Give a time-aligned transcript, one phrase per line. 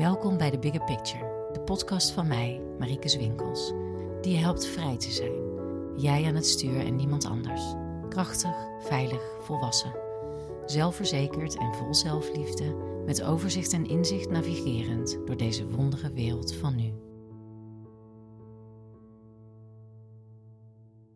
[0.00, 3.72] Welkom bij de Bigger Picture, de podcast van mij, Marieke Zwinkels,
[4.20, 5.32] die je helpt vrij te zijn.
[5.96, 7.74] Jij aan het stuur en niemand anders.
[8.08, 9.94] Krachtig, veilig, volwassen.
[10.66, 12.76] Zelfverzekerd en vol zelfliefde,
[13.06, 16.92] met overzicht en inzicht navigerend door deze wondere wereld van nu.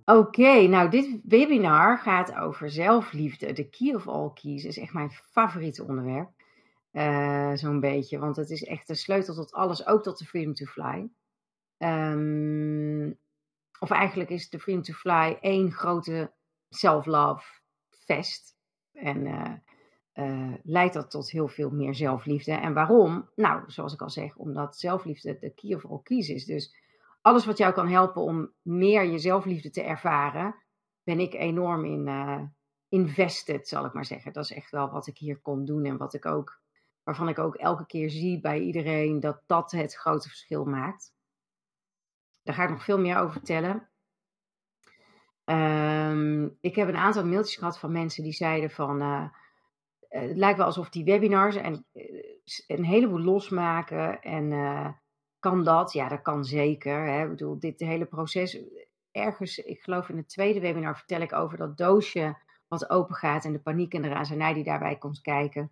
[0.04, 3.52] Oké, nou dit webinar gaat over zelfliefde.
[3.52, 6.30] De key of all keys is echt mijn favoriete onderwerp.
[6.94, 10.54] Uh, Zo'n beetje, want het is echt de sleutel tot alles, ook tot de Freedom
[10.54, 11.10] to Fly.
[11.78, 13.18] Um,
[13.78, 16.32] of eigenlijk is de Freedom to Fly één grote
[16.68, 17.44] self-love
[17.90, 18.56] fest.
[18.92, 19.52] En uh,
[20.14, 22.52] uh, leidt dat tot heel veel meer zelfliefde.
[22.52, 23.30] En waarom?
[23.34, 26.44] Nou, zoals ik al zeg, omdat zelfliefde de key of all keys is.
[26.44, 26.76] Dus
[27.20, 30.54] alles wat jou kan helpen om meer je zelfliefde te ervaren,
[31.02, 32.42] ben ik enorm in uh,
[32.88, 34.32] invested, zal ik maar zeggen.
[34.32, 36.62] Dat is echt wel wat ik hier kon doen en wat ik ook,
[37.04, 41.12] waarvan ik ook elke keer zie bij iedereen dat dat het grote verschil maakt.
[42.42, 43.88] Daar ga ik nog veel meer over vertellen.
[45.44, 49.02] Um, ik heb een aantal mailtjes gehad van mensen die zeiden van.
[49.02, 49.28] Uh,
[50.08, 51.86] het lijkt wel alsof die webinars en,
[52.66, 54.20] een heleboel losmaken.
[54.20, 54.52] En
[55.38, 55.92] kan dat?
[55.92, 57.06] Ja, dat kan zeker.
[57.06, 57.22] Hè.
[57.22, 58.58] Ik bedoel, dit hele proces.
[59.10, 62.36] Ergens, ik geloof in het tweede webinar, vertel ik over dat doosje
[62.68, 65.70] wat open gaat en de paniek en de razernij die daarbij komt kijken.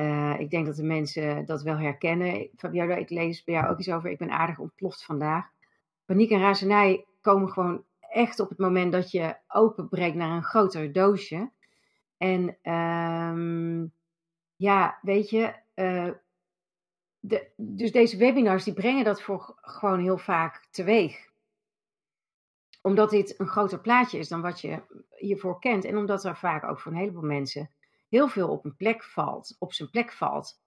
[0.00, 2.48] Uh, ik denk dat de mensen dat wel herkennen.
[2.56, 4.10] Fabiola, ik lees bij jou ook iets over.
[4.10, 5.50] Ik ben aardig ontploft vandaag.
[6.04, 10.92] Paniek en razernij komen gewoon echt op het moment dat je openbreekt naar een groter
[10.92, 11.50] doosje.
[12.16, 13.92] En um,
[14.56, 16.10] ja, weet je, uh,
[17.20, 21.26] de, dus deze webinars die brengen dat voor gewoon heel vaak teweeg.
[22.82, 24.82] Omdat dit een groter plaatje is dan wat je
[25.16, 25.84] hiervoor kent.
[25.84, 27.70] En omdat er vaak ook voor een heleboel mensen
[28.08, 30.60] heel veel op een plek valt, op zijn plek valt.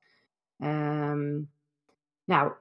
[0.57, 1.51] Um,
[2.23, 2.53] nou,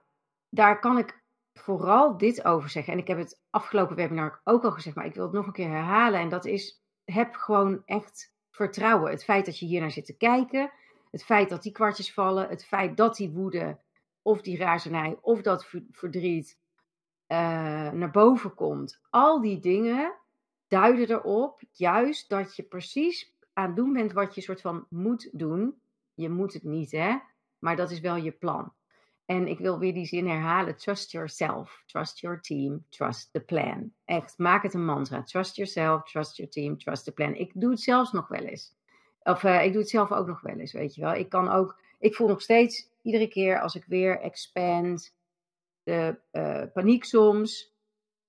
[0.48, 2.92] daar kan ik vooral dit over zeggen.
[2.92, 5.52] En ik heb het afgelopen webinar ook al gezegd, maar ik wil het nog een
[5.52, 6.20] keer herhalen.
[6.20, 9.10] En dat is, heb gewoon echt vertrouwen.
[9.10, 10.72] Het feit dat je hier naar zit te kijken,
[11.10, 13.80] het feit dat die kwartjes vallen, het feit dat die woede
[14.22, 16.58] of die razernij of dat verdriet
[17.28, 19.00] uh, naar boven komt.
[19.10, 20.14] Al die dingen
[20.69, 25.81] duiden erop juist dat je precies aan doen bent wat je soort van moet doen.
[26.15, 27.16] Je moet het niet, hè?
[27.59, 28.72] Maar dat is wel je plan.
[29.25, 30.77] En ik wil weer die zin herhalen.
[30.77, 33.93] Trust yourself, trust your team, trust the plan.
[34.05, 35.22] Echt, maak het een mantra.
[35.22, 37.34] Trust yourself, trust your team, trust the plan.
[37.34, 38.75] Ik doe het zelfs nog wel eens.
[39.22, 41.15] Of uh, ik doe het zelf ook nog wel eens, weet je wel.
[41.15, 45.15] Ik kan ook, ik voel nog steeds iedere keer als ik weer expand,
[45.82, 47.75] de uh, paniek soms,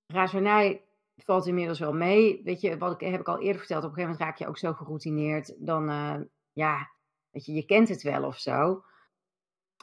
[0.06, 0.82] razernij
[1.16, 2.40] valt inmiddels wel mee.
[2.44, 4.46] Weet je, wat ik, heb ik al eerder verteld, op een gegeven moment raak je
[4.46, 6.20] ook zo geroutineerd, dan, uh,
[6.52, 6.90] ja,
[7.30, 8.84] weet je, je kent het wel of zo.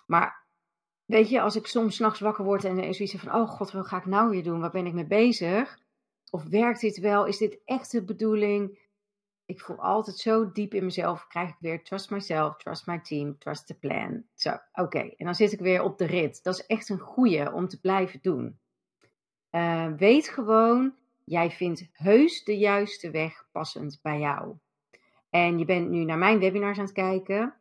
[0.05, 0.47] Maar
[1.05, 3.87] weet je, als ik soms s'nachts wakker word en er zoiets van, oh god, wat
[3.87, 4.59] ga ik nou weer doen?
[4.59, 5.79] Waar ben ik mee bezig?
[6.29, 7.25] Of werkt dit wel?
[7.25, 8.87] Is dit echt de bedoeling?
[9.45, 13.37] Ik voel altijd zo diep in mezelf, krijg ik weer trust myself, trust my team,
[13.37, 14.23] trust the plan.
[14.35, 14.99] Zo, oké.
[14.99, 16.43] En dan zit ik weer op de rit.
[16.43, 18.59] Dat is echt een goeie om te blijven doen.
[19.51, 20.93] Uh, weet gewoon,
[21.29, 24.55] jij vindt heus de juiste weg passend bij jou.
[25.29, 27.53] En je bent nu naar mijn webinars aan het kijken.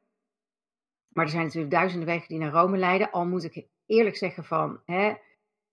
[1.08, 3.10] Maar er zijn natuurlijk duizenden wegen die naar Rome leiden.
[3.10, 5.14] Al moet ik eerlijk zeggen van, hè,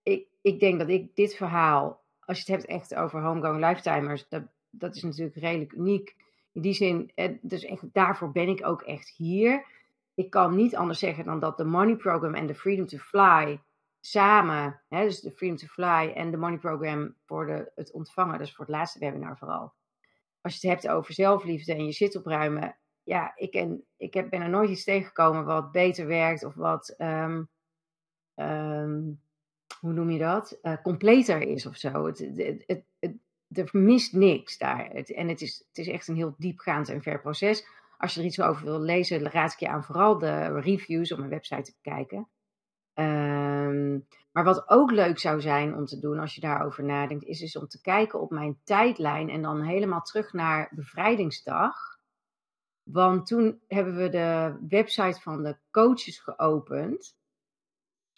[0.02, 4.28] ik, ik denk dat ik dit verhaal, als je het hebt echt over homegoing lifetimers,
[4.28, 6.16] dat, dat is natuurlijk redelijk uniek.
[6.52, 9.66] In die zin, dus echt, daarvoor ben ik ook echt hier.
[10.14, 13.60] Ik kan niet anders zeggen dan dat de Money Program en de Freedom to Fly
[14.10, 18.38] samen, hè, dus de Freedom to Fly en de Money Program voor de, het ontvangen,
[18.38, 19.72] dus voor het laatste webinar vooral.
[20.40, 24.30] Als je het hebt over zelfliefde en je zit opruimen, ja, ik, en, ik heb,
[24.30, 27.48] ben er nooit iets tegengekomen wat beter werkt of wat, um,
[28.34, 29.20] um,
[29.80, 32.06] hoe noem je dat, uh, completer is of zo.
[32.06, 33.16] Het, het, het, het,
[33.48, 34.90] er mist niks daar.
[34.90, 37.66] En het is, het is echt een heel diepgaand en ver proces.
[37.98, 41.18] Als je er iets over wil lezen, raad ik je aan vooral de reviews op
[41.18, 42.28] mijn website te kijken.
[42.98, 47.38] Um, maar wat ook leuk zou zijn om te doen als je daarover nadenkt, is
[47.38, 51.76] dus om te kijken op mijn tijdlijn en dan helemaal terug naar bevrijdingsdag.
[52.82, 57.16] Want toen hebben we de website van de coaches geopend.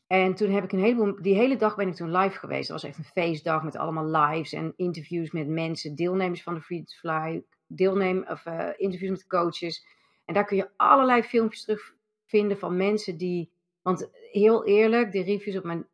[0.06, 2.68] En toen heb ik een heleboel, die hele dag ben ik toen live geweest.
[2.68, 6.60] Dat was echt een feestdag met allemaal lives en interviews met mensen, deelnemers van de
[6.60, 9.86] Free to Fly, deelnemen, of uh, interviews met coaches.
[10.24, 13.52] En daar kun je allerlei filmpjes terugvinden van mensen die,
[13.82, 15.86] want heel eerlijk, de reviews op mijn,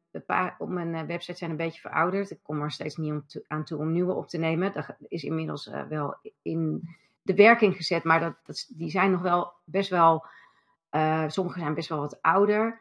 [0.58, 2.30] op mijn eh, website zijn een beetje verouderd.
[2.30, 4.72] Ik kom er steeds niet aan toe om nieuwe op te nemen.
[4.72, 6.88] Dat is inmiddels uh, wel in
[7.22, 10.26] de werking gezet, maar dat, dat, die zijn nog wel best wel,
[10.90, 12.80] uh, sommige zijn best wel wat ouder.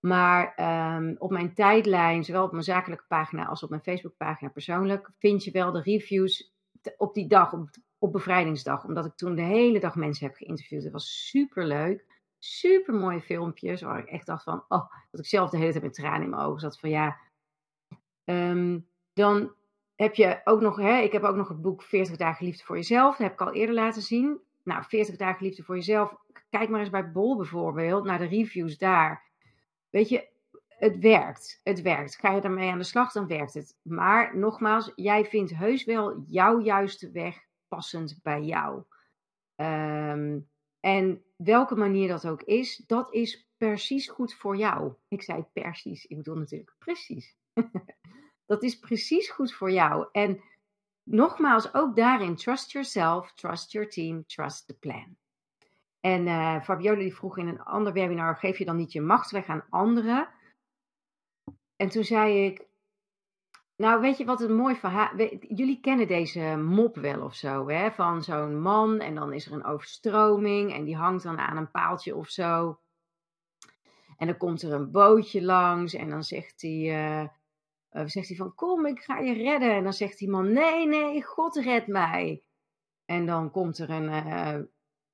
[0.00, 5.10] Maar ehm, op mijn tijdlijn, zowel op mijn zakelijke pagina als op mijn Facebookpagina persoonlijk,
[5.18, 6.54] vind je wel de reviews
[6.96, 7.68] op die dag, op,
[7.98, 8.84] op bevrijdingsdag.
[8.84, 10.82] Omdat ik toen de hele dag mensen heb geïnterviewd.
[10.82, 12.04] Het was super leuk.
[12.44, 13.82] Super mooie filmpjes.
[13.82, 16.30] Waar ik echt dacht van, oh, dat ik zelf de hele tijd met tranen in
[16.30, 16.78] mijn ogen zat.
[16.78, 17.16] Van ja,
[18.24, 18.80] ehm,
[19.12, 19.54] dan
[19.94, 22.76] heb je ook nog, hè, ik heb ook nog het boek 40 dagen liefde voor
[22.76, 23.16] jezelf.
[23.16, 24.40] Dat heb ik al eerder laten zien.
[24.62, 26.14] Nou, 40 dagen liefde voor jezelf.
[26.50, 29.30] Kijk maar eens bij Bol bijvoorbeeld, naar de reviews daar.
[29.90, 30.28] Weet je,
[30.68, 31.60] het werkt.
[31.62, 32.16] Het werkt.
[32.16, 33.76] Ga je ermee aan de slag, dan werkt het.
[33.82, 38.82] Maar nogmaals, jij vindt heus wel jouw juiste weg passend bij jou.
[39.54, 40.38] Ehm,
[40.80, 44.92] en welke manier dat ook is, dat is precies goed voor jou.
[45.08, 47.36] Ik zei precies, ik bedoel natuurlijk precies.
[48.46, 50.08] dat is precies goed voor jou.
[50.12, 50.40] En
[51.02, 55.16] nogmaals, ook daarin, trust yourself, trust your team, trust the plan.
[56.00, 59.30] En uh, Fabiola die vroeg in een ander webinar, geef je dan niet je macht
[59.30, 60.28] weg aan anderen?
[61.76, 62.66] En toen zei ik,
[63.76, 67.90] nou weet je wat een mooi verhaal, jullie kennen deze mop wel of zo, hè?
[67.90, 71.70] van zo'n man en dan is er een overstroming en die hangt dan aan een
[71.70, 72.78] paaltje of zo.
[74.16, 77.28] En dan komt er een bootje langs en dan zegt hij, uh,
[77.92, 79.72] uh, zegt hij van kom ik ga je redden.
[79.72, 82.42] En dan zegt die man nee nee God red mij.
[83.04, 84.58] En dan komt er een, uh,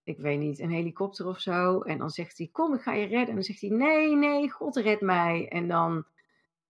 [0.02, 1.80] ik weet niet, een helikopter of zo.
[1.80, 3.28] En dan zegt hij kom ik ga je redden.
[3.28, 5.48] En dan zegt hij nee nee God red mij.
[5.48, 6.04] En dan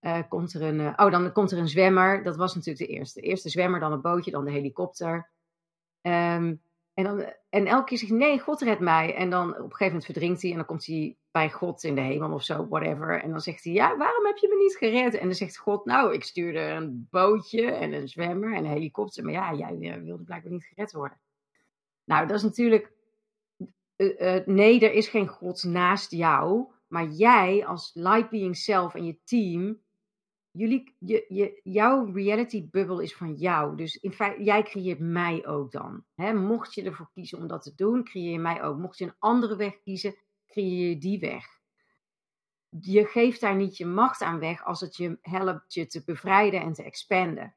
[0.00, 2.22] uh, komt er een, oh, dan komt er een zwemmer.
[2.22, 3.20] Dat was natuurlijk de eerste.
[3.20, 5.30] Eerste zwemmer, dan een bootje, dan de helikopter.
[6.02, 6.62] Um,
[6.94, 9.14] en, dan, en elke keer zegt nee, God red mij.
[9.14, 11.94] En dan op een gegeven moment verdrinkt hij en dan komt hij bij God in
[11.94, 13.22] de hemel of zo, whatever.
[13.22, 15.14] En dan zegt hij, ja, waarom heb je me niet gered?
[15.14, 19.24] En dan zegt God, nou, ik stuurde een bootje en een zwemmer en een helikopter.
[19.24, 21.20] Maar ja, jij wilde blijkbaar niet gered worden.
[22.04, 22.92] Nou, dat is natuurlijk,
[24.44, 26.66] nee, er is geen God naast jou.
[26.86, 29.78] Maar jij als light being self en je team
[30.50, 33.76] jullie, je, je, jouw reality bubble is van jou.
[33.76, 36.04] Dus in feite, jij creëert mij ook dan.
[36.14, 36.32] Hè?
[36.32, 38.78] Mocht je ervoor kiezen om dat te doen, creëer je mij ook.
[38.78, 40.14] Mocht je een andere weg kiezen,
[40.46, 41.58] creëer je die weg.
[42.80, 46.60] Je geeft daar niet je macht aan weg als het je helpt je te bevrijden
[46.60, 47.54] en te expanden.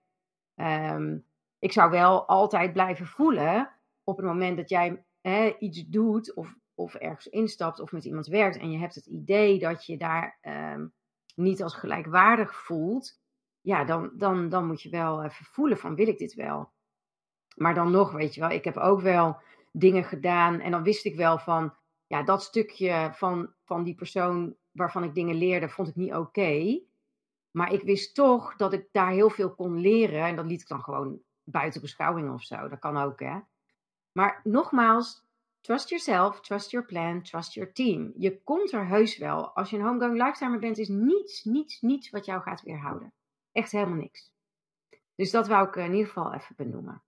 [0.56, 1.18] Ehm,
[1.60, 3.70] ik zou wel altijd blijven voelen
[4.04, 8.28] op het moment dat jij hè, iets doet of, of ergens instapt of met iemand
[8.28, 10.94] werkt en je hebt het idee dat je daar um,
[11.34, 13.22] niet als gelijkwaardig voelt,
[13.62, 16.72] ja, dan, dan, dan moet je wel even voelen van wil ik dit wel?
[17.56, 19.42] Maar dan nog, weet je wel, ik heb ook wel
[19.72, 21.74] dingen gedaan en dan wist ik wel van,
[22.08, 26.82] ja, dat stukje van, van die persoon waarvan ik dingen leerde, vond ik niet oké.
[27.52, 30.68] Maar ik wist toch dat ik daar heel veel kon leren en dat liet ik
[30.68, 32.68] dan gewoon buiten beschouwing of zo.
[32.68, 33.40] Dat kan ook, hè.
[34.12, 35.26] Maar nogmaals,
[35.64, 38.14] Trust yourself, trust your plan, trust your team.
[38.18, 39.56] Je komt er heus wel.
[39.56, 43.14] Als je een homegoing lifetimer bent, is niets, niets, niets wat jou gaat weerhouden.
[43.52, 44.32] Echt helemaal niks.
[45.16, 47.02] Dus dat wou ik in ieder geval even benoemen.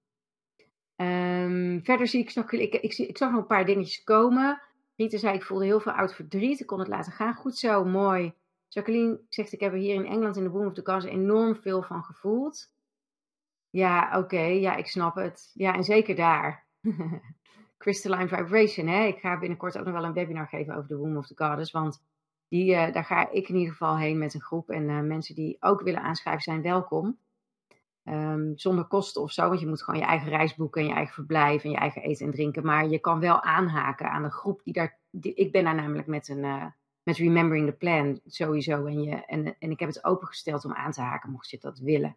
[0.96, 4.62] Um, verder zie ik, nog, ik, ik, ik, zag nog een paar dingetjes komen.
[4.96, 6.60] Rita zei, ik voelde heel veel oud verdriet.
[6.60, 7.36] Ik kon het laten gaan.
[7.36, 8.34] Goed zo, mooi.
[8.68, 11.56] Jacqueline zegt, ik heb er hier in Engeland in de Boom of the Cars enorm
[11.56, 12.72] veel van gevoeld.
[13.70, 14.42] Ja, oké.
[14.42, 15.52] Ja, ik snap het.
[15.54, 16.66] Ja, en zeker daar.
[17.86, 18.88] Crystalline Vibration.
[18.88, 19.06] Hè?
[19.06, 21.72] Ik ga binnenkort ook nog wel een webinar geven over de Womb of the Goddess.
[21.72, 22.04] Want
[22.48, 24.70] die, uh, daar ga ik in ieder geval heen met een groep.
[24.70, 27.18] En uh, mensen die ook willen aanschrijven zijn welkom.
[28.04, 29.48] Um, zonder kosten of zo.
[29.48, 32.02] Want je moet gewoon je eigen reis boeken en je eigen verblijf en je eigen
[32.02, 32.66] eten en drinken.
[32.66, 35.00] Maar je kan wel aanhaken aan een groep die daar.
[35.22, 36.44] Ik ben daar namelijk met een.
[36.44, 36.66] Uh,
[37.04, 38.86] met Remembering the Plan sowieso.
[38.86, 41.80] En, je, en, en ik heb het opengesteld om aan te haken, mocht je dat
[41.80, 42.16] willen.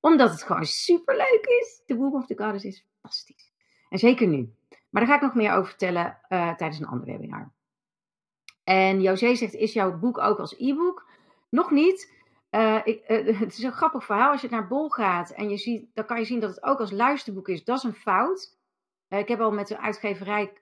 [0.00, 1.82] Omdat het gewoon super leuk is.
[1.86, 3.52] De Womb of the Goddess is fantastisch.
[3.88, 4.54] En zeker nu.
[4.92, 7.52] Maar daar ga ik nog meer over vertellen uh, tijdens een ander webinar.
[8.64, 11.08] En José zegt, is jouw boek ook als e-book?
[11.48, 12.12] Nog niet.
[12.50, 14.30] Uh, ik, uh, het is een grappig verhaal.
[14.30, 16.78] Als je naar Bol gaat en je ziet, dan kan je zien dat het ook
[16.78, 17.64] als luisterboek is.
[17.64, 18.58] Dat is een fout.
[19.08, 20.52] ik heb al met de uitgeverij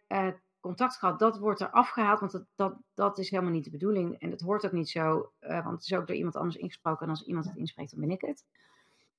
[0.60, 1.18] contact gehad.
[1.18, 4.18] Dat wordt er afgehaald, want dat, dat, dat is helemaal niet de bedoeling.
[4.18, 7.02] En dat hoort ook niet zo, want het is ook door iemand anders ingesproken.
[7.02, 8.44] En als iemand het inspreekt, dan ben ik het.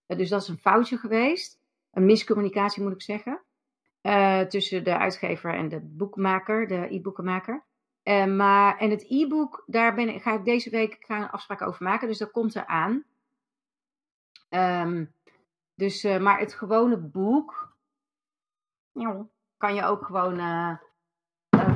[0.08, 1.60] dus dat is een foutje geweest.
[1.92, 3.42] Een miscommunicatie moet ik zeggen.
[4.02, 7.66] Uh, tussen de uitgever en de boekmaker, de e-boekenmaker.
[8.04, 11.62] Uh, maar, en het e-book, daar ben ik, ga ik deze week ga een afspraak
[11.62, 13.04] over maken, dus dat komt eraan.
[14.50, 15.14] Um,
[15.76, 17.76] dus, uh, maar het gewone boek,
[19.58, 20.40] kan je ook gewoon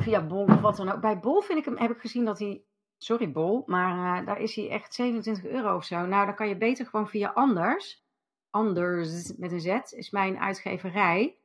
[0.00, 1.00] via Bol of wat dan ook.
[1.00, 2.64] Bij Bol vind ik hem, heb ik gezien dat hij,
[2.98, 6.06] sorry Bol, maar daar is hij echt 27 euro of zo.
[6.06, 8.04] Nou, dan kan je beter gewoon via Anders,
[8.50, 11.38] Anders met een Z, is mijn uitgeverij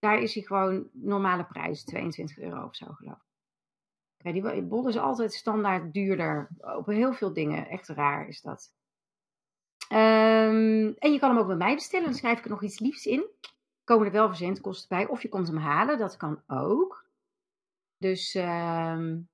[0.00, 3.28] daar is hij gewoon normale prijs, 22 euro of zo geloof ik.
[4.16, 6.48] Kijk, die bol is altijd standaard duurder.
[6.58, 7.68] Op heel veel dingen.
[7.68, 8.72] Echt raar is dat.
[9.88, 12.06] Ehm, en je kan hem ook bij mij bestellen.
[12.06, 13.26] Dan schrijf ik er nog iets liefs in.
[13.84, 15.06] Komen er wel verzendkosten bij.
[15.06, 15.98] Of je komt hem halen.
[15.98, 17.08] Dat kan ook.
[17.96, 19.28] Dus um,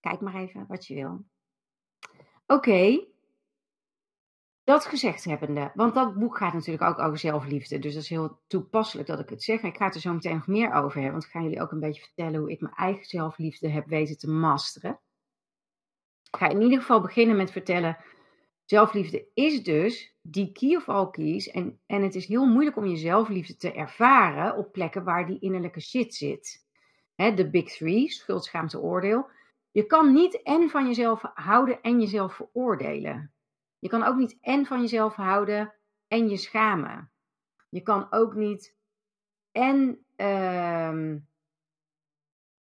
[0.00, 1.24] kijk maar even wat je wil.
[2.46, 3.06] Oké.
[4.66, 7.78] Dat gezegd hebbende, want dat boek gaat natuurlijk ook over zelfliefde.
[7.78, 9.62] Dus dat is heel toepasselijk dat ik het zeg.
[9.62, 11.12] Ik ga het er zo meteen nog meer over hebben.
[11.12, 14.18] Want ik ga jullie ook een beetje vertellen hoe ik mijn eigen zelfliefde heb weten
[14.18, 15.00] te masteren.
[16.30, 17.96] Ik ga in ieder geval beginnen met vertellen.
[18.64, 21.50] Zelfliefde is dus die key of all keys.
[21.50, 25.40] En, en het is heel moeilijk om je zelfliefde te ervaren op plekken waar die
[25.40, 26.66] innerlijke shit zit.
[27.16, 29.30] de big three, schuld, schaamte, oordeel.
[29.70, 33.35] Je kan niet en van jezelf houden en jezelf veroordelen.
[33.86, 35.74] Je kan ook niet en van jezelf houden
[36.08, 37.10] en je schamen.
[37.68, 38.76] Je kan ook niet
[39.52, 40.04] en.
[40.16, 41.10] Uh,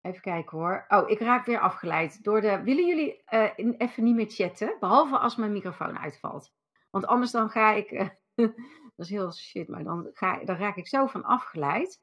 [0.01, 0.85] even kijken hoor.
[0.89, 2.63] Oh, ik raak weer afgeleid door de.
[2.63, 4.77] Willen jullie uh, even niet meer chatten?
[4.81, 6.53] Behalve als mijn microfoon uitvalt.
[6.91, 7.91] Want anders dan ga ik.
[7.91, 8.09] Uh,
[8.97, 12.03] dat is heel shit, maar dan, ga, dan raak ik zo van afgeleid.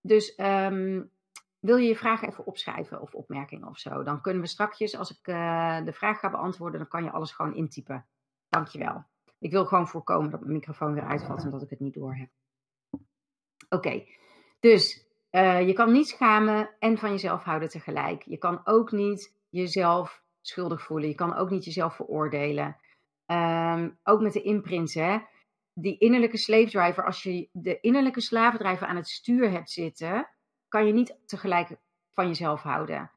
[0.00, 1.10] Dus um,
[1.58, 4.02] wil je je vraag even opschrijven of opmerkingen of zo?
[4.02, 7.32] Dan kunnen we straks, als ik uh, de vraag ga beantwoorden, dan kan je alles
[7.32, 8.06] gewoon intypen.
[8.54, 9.04] Dankjewel.
[9.38, 12.14] Ik wil gewoon voorkomen dat mijn microfoon weer uitvalt en dat ik het niet door
[12.14, 12.28] heb.
[13.68, 14.04] Oké,
[14.60, 18.22] dus uh, je kan niet schamen en van jezelf houden tegelijk.
[18.22, 21.08] Je kan ook niet jezelf schuldig voelen.
[21.08, 22.76] Je kan ook niet jezelf veroordelen.
[23.26, 25.18] Um, ook met de imprints, hè.
[25.72, 30.28] Die innerlijke slave driver, als je de innerlijke slavendrijver aan het stuur hebt zitten,
[30.68, 31.76] kan je niet tegelijk
[32.12, 33.10] van jezelf houden.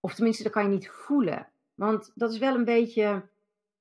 [0.00, 1.48] Of tenminste, dat kan je niet voelen.
[1.74, 3.28] Want dat is wel een beetje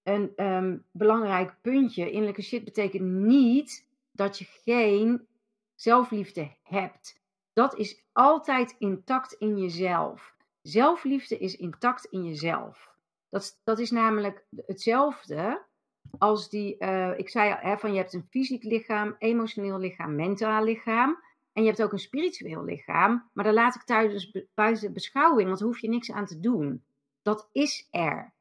[0.04, 2.10] een um, belangrijk puntje.
[2.12, 5.28] Innerlijke shit betekent niet dat je geen
[5.76, 7.22] zelfliefde hebt.
[7.54, 10.36] Dat is altijd intact in jezelf.
[10.62, 12.92] Zelfliefde is intact in jezelf.
[13.30, 15.62] Dat, dat is namelijk hetzelfde
[16.18, 20.64] als die, uh, ik zei hè, van je hebt een fysiek lichaam, emotioneel lichaam, mentaal
[20.64, 21.24] lichaam.
[21.54, 23.30] En je hebt ook een spiritueel lichaam.
[23.34, 26.84] Maar daar laat ik thuis buiten beschouwing, want daar hoef je niks aan te doen.
[27.22, 28.33] Dat is er.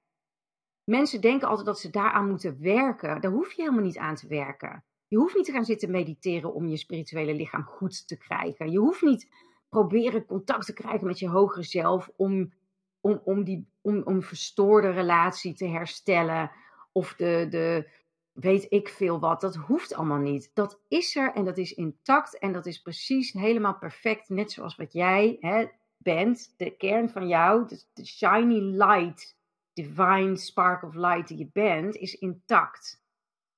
[0.85, 3.21] Mensen denken altijd dat ze daaraan moeten werken.
[3.21, 4.85] Daar hoef je helemaal niet aan te werken.
[5.09, 8.71] Je hoeft niet te gaan zitten mediteren om je spirituele lichaam goed te krijgen.
[8.71, 9.31] Je hoeft niet
[9.69, 12.53] proberen contact te krijgen met je hogere zelf om,
[13.01, 16.51] om, om, die, om, om verstoorde relatie te herstellen.
[16.93, 17.91] Of de, de,
[18.33, 19.41] weet ik veel wat.
[19.41, 20.51] Dat hoeft allemaal niet.
[20.55, 24.29] Dat is er en dat is intact en dat is precies helemaal perfect.
[24.29, 29.37] Net zoals wat jij hè, bent, de kern van jou, de, de shiny light
[29.73, 33.02] divine spark of light die je bent, is intact.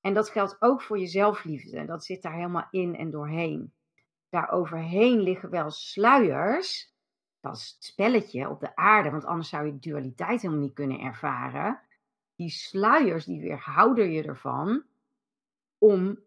[0.00, 1.84] En dat geldt ook voor je zelfliefde.
[1.84, 3.72] Dat zit daar helemaal in en doorheen.
[4.28, 6.92] Daar overheen liggen wel sluiers.
[7.40, 11.00] Dat is het spelletje op de aarde, want anders zou je dualiteit helemaal niet kunnen
[11.00, 11.80] ervaren.
[12.36, 14.84] Die sluiers die weerhouden je ervan
[15.78, 16.18] om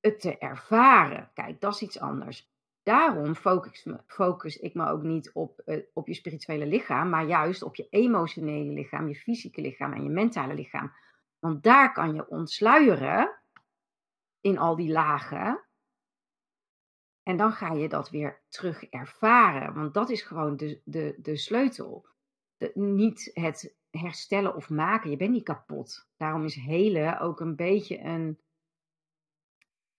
[0.00, 1.30] het te ervaren.
[1.34, 2.50] Kijk, dat is iets anders.
[2.88, 7.62] Daarom focus, focus ik me ook niet op, uh, op je spirituele lichaam, maar juist
[7.62, 10.92] op je emotionele lichaam, je fysieke lichaam en je mentale lichaam.
[11.38, 13.40] Want daar kan je ontsluieren
[14.40, 15.64] in al die lagen.
[17.22, 19.74] En dan ga je dat weer terug ervaren.
[19.74, 22.06] Want dat is gewoon de, de, de sleutel.
[22.56, 25.10] De, niet het herstellen of maken.
[25.10, 26.08] Je bent niet kapot.
[26.16, 28.40] Daarom is helen ook een beetje een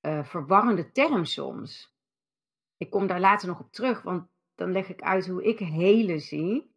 [0.01, 1.97] uh, verwarrende term soms
[2.79, 6.19] ik kom daar later nog op terug, want dan leg ik uit hoe ik hele
[6.19, 6.75] zie.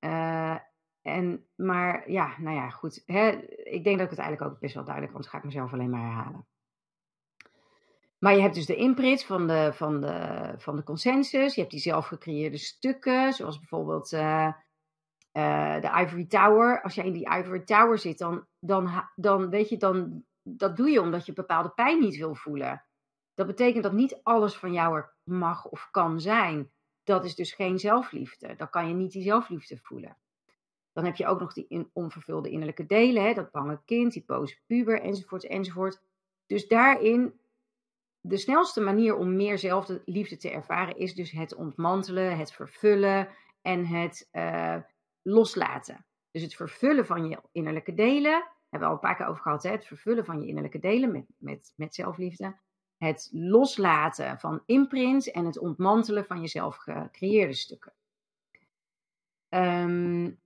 [0.00, 0.56] Uh,
[1.02, 3.02] en, maar ja, nou ja, goed.
[3.06, 3.28] Hè,
[3.64, 5.90] ik denk dat ik het eigenlijk ook best wel duidelijk, want ga ik mezelf alleen
[5.90, 6.46] maar herhalen.
[8.18, 11.54] Maar je hebt dus de imprint van de, van, de, van de consensus.
[11.54, 14.52] Je hebt die zelf gecreëerde stukken, zoals bijvoorbeeld uh,
[15.32, 16.82] uh, de Ivory Tower.
[16.82, 20.90] Als jij in die Ivory Tower zit, dan, dan, dan weet je, dan, dat doe
[20.90, 22.84] je omdat je bepaalde pijn niet wil voelen.
[23.34, 26.70] Dat betekent dat niet alles van jou er mag of kan zijn.
[27.02, 28.54] Dat is dus geen zelfliefde.
[28.56, 30.16] Dan kan je niet die zelfliefde voelen.
[30.92, 34.58] Dan heb je ook nog die onvervulde innerlijke delen, hè, dat bange kind, die boze
[34.66, 36.00] puber, enzovoort, enzovoort.
[36.46, 37.40] Dus daarin,
[38.20, 43.28] de snelste manier om meer zelfliefde te ervaren is dus het ontmantelen, het vervullen
[43.62, 44.76] en het uh,
[45.22, 46.06] loslaten.
[46.30, 49.62] Dus het vervullen van je innerlijke delen, hebben we al een paar keer over gehad,
[49.62, 52.56] hè, het vervullen van je innerlijke delen met, met, met zelfliefde
[53.02, 57.92] het loslaten van imprints en het ontmantelen van jezelf gecreëerde stukken.
[59.48, 60.40] Um,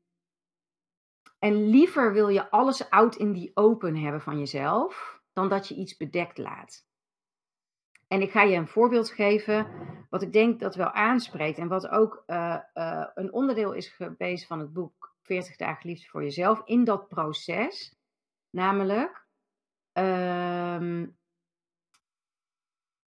[1.39, 5.75] en liever wil je alles out in die open hebben van jezelf, dan dat je
[5.75, 6.87] iets bedekt laat.
[8.09, 9.67] En ik ga je een voorbeeld geven,
[10.11, 11.59] wat ik denk dat wel aanspreekt.
[11.59, 16.07] En wat ook uh, uh, een onderdeel is geweest van het boek 40 dagen liefde
[16.09, 16.63] voor jezelf.
[16.65, 17.95] In dat proces.
[18.51, 19.27] Namelijk,
[19.93, 21.17] um,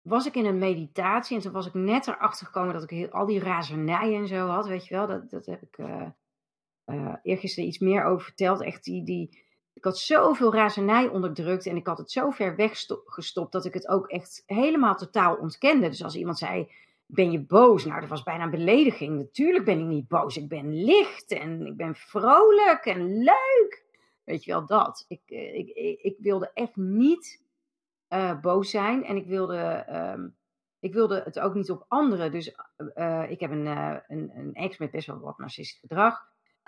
[0.03, 1.35] was ik in een meditatie.
[1.35, 4.47] En toen was ik net erachter gekomen dat ik heel, al die razernij en zo
[4.47, 4.67] had.
[4.67, 5.77] Weet je wel, dat, dat heb ik
[6.85, 8.61] uh, eergisteren iets meer over verteld.
[8.61, 9.43] Echt die, die,
[9.73, 13.87] ik had zoveel razernij onderdrukt en ik had het zo ver weggestopt dat ik het
[13.87, 15.89] ook echt helemaal totaal ontkende.
[15.89, 16.71] Dus als iemand zei,
[17.05, 17.85] ben je boos?
[17.85, 19.17] Nou, dat was bijna een belediging.
[19.17, 20.37] Natuurlijk ben ik niet boos.
[20.37, 23.83] Ik ben licht en ik ben vrolijk en leuk.
[24.23, 25.05] Weet je wel, dat.
[25.07, 27.42] Ik, eh, ik, ik, ik wilde echt niet
[28.13, 30.35] uh, boos zijn en ik wilde, um,
[30.79, 32.31] ik wilde het ook niet op anderen.
[32.31, 32.55] Dus
[32.95, 36.27] uh, ik heb een, uh, een, een ex met best wel wat narcistisch gedrag.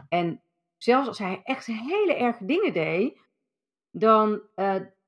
[0.10, 0.42] En
[0.78, 3.20] zelfs als hij echt hele erge dingen deed,
[3.92, 4.42] dan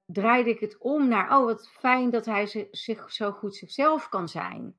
[0.06, 4.30] draaide ik het om naar, oh wat fijn dat hij zich zo goed zichzelf kan
[4.30, 4.76] zijn.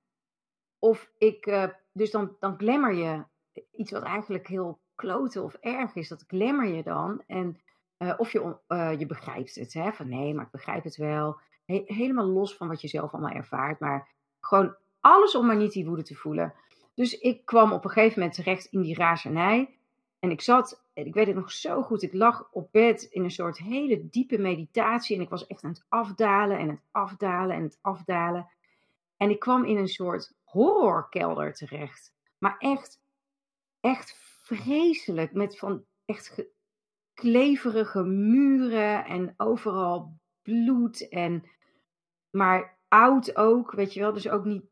[0.78, 3.24] Of ik, dus dan, dan glammer je
[3.72, 7.22] iets wat eigenlijk heel kloten of erg is, dat glammer je dan.
[7.26, 7.60] En
[8.16, 8.56] of je,
[8.98, 11.40] je begrijpt het, hè, van nee, maar ik begrijp het wel.
[11.68, 14.08] He helemaal los van wat je zelf allemaal ervaart, maar
[14.40, 16.54] gewoon alles om maar niet die woede te voelen.
[16.94, 19.78] Dus ik kwam op een gegeven moment terecht in die razernij.
[20.18, 23.30] En ik zat, ik weet het nog zo goed, ik lag op bed in een
[23.30, 25.16] soort hele diepe meditatie.
[25.16, 28.48] En ik was echt aan het afdalen en het afdalen en het afdalen.
[29.16, 32.14] En ik kwam in een soort horrorkelder terecht.
[32.38, 33.00] Maar echt,
[33.80, 35.32] echt vreselijk.
[35.32, 36.44] Met van echt
[37.14, 41.08] kleverige muren en overal bloed.
[41.08, 41.44] En,
[42.30, 44.12] maar oud ook, weet je wel.
[44.12, 44.64] Dus ook niet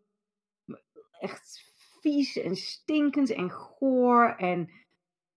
[1.21, 1.65] echt
[2.01, 4.35] vies en stinkend en goor.
[4.37, 4.71] En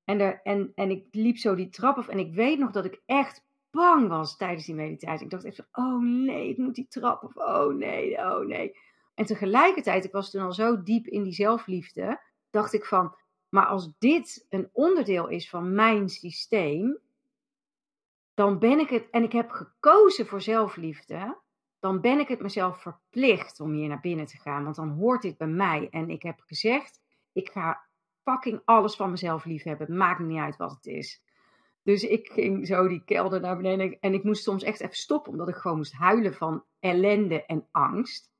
[0.09, 2.85] en, er, en, en ik liep zo die trap af en ik weet nog dat
[2.85, 5.25] ik echt bang was tijdens die meditatie.
[5.25, 8.77] Ik dacht van, oh nee, ik moet die trap of oh nee, oh nee.
[9.13, 13.15] En tegelijkertijd, ik was toen al zo diep in die zelfliefde, dacht ik van,
[13.49, 16.97] maar als dit een onderdeel is van mijn systeem,
[18.33, 21.37] dan ben ik het, en ik heb gekozen voor zelfliefde,
[21.79, 25.21] dan ben ik het mezelf verplicht om hier naar binnen te gaan, want dan hoort
[25.21, 25.87] dit bij mij.
[25.91, 27.81] En ik heb gezegd, ik ga
[28.23, 29.97] fucking alles van mezelf lief hebben.
[29.97, 31.23] Maakt niet uit wat het is.
[31.83, 33.97] Dus ik ging zo die kelder naar beneden.
[33.99, 37.67] En ik moest soms echt even stoppen, omdat ik gewoon moest huilen van ellende en
[37.71, 38.31] angst.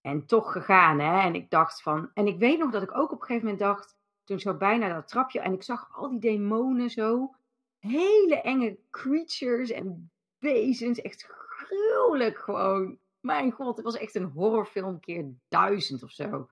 [0.00, 1.20] En toch gegaan, hè.
[1.20, 2.10] En ik dacht van.
[2.14, 3.98] En ik weet nog dat ik ook op een gegeven moment dacht.
[4.24, 5.40] Toen zo bijna dat trapje.
[5.40, 7.34] En ik zag al die demonen zo.
[7.78, 11.00] Hele enge creatures en wezens.
[11.00, 11.24] Echt
[11.70, 12.98] gruwelijk gewoon.
[13.20, 16.50] Mijn god, het was echt een horrorfilm keer duizend of zo.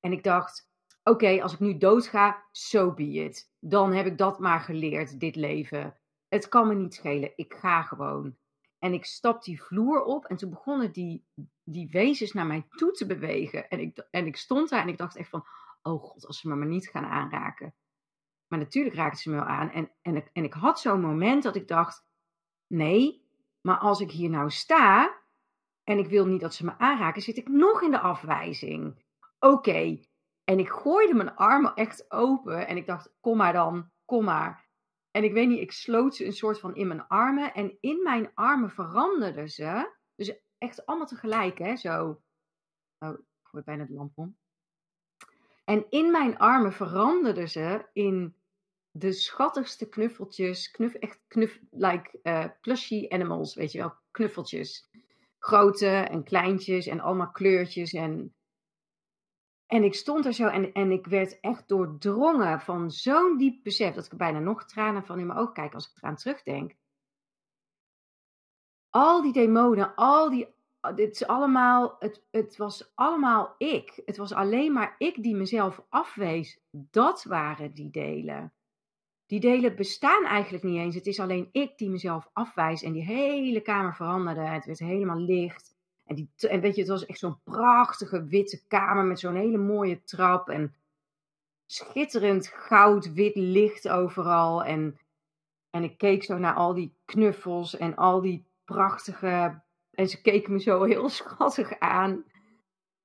[0.00, 0.70] En ik dacht,
[1.02, 3.50] oké, als ik nu doodga, so be it.
[3.60, 6.00] Dan heb ik dat maar geleerd, dit leven.
[6.28, 8.36] Het kan me niet schelen, ik ga gewoon.
[8.78, 11.26] En ik stap die vloer op en toen begonnen die,
[11.64, 13.68] die wezens naar mij toe te bewegen.
[13.68, 15.46] En ik, en ik stond daar en ik dacht echt van,
[15.82, 17.74] oh god, als ze me maar niet gaan aanraken.
[18.48, 19.70] Maar natuurlijk raakten ze me wel aan.
[19.70, 22.04] En, en, ik, en ik had zo'n moment dat ik dacht,
[22.66, 23.25] nee,
[23.66, 25.18] maar als ik hier nou sta
[25.84, 29.04] en ik wil niet dat ze me aanraken, zit ik nog in de afwijzing.
[29.38, 30.00] Oké,
[30.44, 34.68] en ik gooide mijn armen echt open en ik dacht, kom maar dan, kom maar.
[35.10, 37.54] En ik weet niet, ik sloot ze een soort van in mijn armen.
[37.54, 39.94] En in mijn armen veranderden ze.
[40.14, 42.22] Dus echt allemaal tegelijk, hè, zo.
[42.98, 44.36] Oh, ik gooi bijna de lamp om.
[45.64, 48.36] En in mijn armen veranderden ze in
[48.98, 50.70] de schattigste knuffeltjes.
[50.70, 53.92] Knuff, echt knuff, like uh, plushy animals, weet je wel.
[54.10, 54.90] Knuffeltjes.
[55.38, 58.34] Grote en kleintjes en allemaal kleurtjes en
[59.66, 63.94] en ik stond er zo en, en ik werd echt doordrongen van zo'n diep besef
[63.94, 66.74] dat ik bijna nog tranen van in mijn ogen kijk als ik eraan terugdenk.
[68.90, 70.48] Al die demonen, al die,
[70.94, 74.02] dit is allemaal, het, het was allemaal ik.
[74.04, 76.60] Het was alleen maar ik die mezelf afwees.
[76.70, 78.52] Dat waren die delen.
[79.26, 80.94] Die delen bestaan eigenlijk niet eens.
[80.94, 84.40] Het is alleen ik die mezelf afwijs en die hele kamer veranderde.
[84.40, 85.74] Het werd helemaal licht.
[86.04, 89.58] En, die, en weet je, het was echt zo'n prachtige witte kamer met zo'n hele
[89.58, 90.48] mooie trap.
[90.48, 90.74] En
[91.66, 94.64] schitterend goud-wit licht overal.
[94.64, 94.98] En,
[95.70, 99.62] en ik keek zo naar al die knuffels en al die prachtige.
[99.90, 102.24] En ze keken me zo heel schattig aan.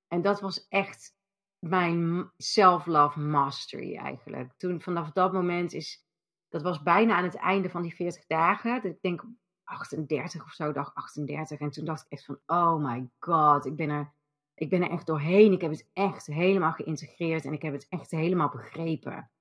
[0.08, 1.16] En dat was echt
[1.60, 4.52] mijn self-love mastery eigenlijk.
[4.58, 6.06] Toen vanaf dat moment is.
[6.52, 8.84] Dat was bijna aan het einde van die 40 dagen.
[8.84, 9.24] Ik denk
[9.64, 11.60] 38 of zo, dag 38.
[11.60, 14.12] En toen dacht ik echt van, oh my god, ik ben er,
[14.56, 15.52] ik ben er echt doorheen.
[15.52, 19.32] Ik heb het echt helemaal geïntegreerd en ik heb het echt helemaal begrepen.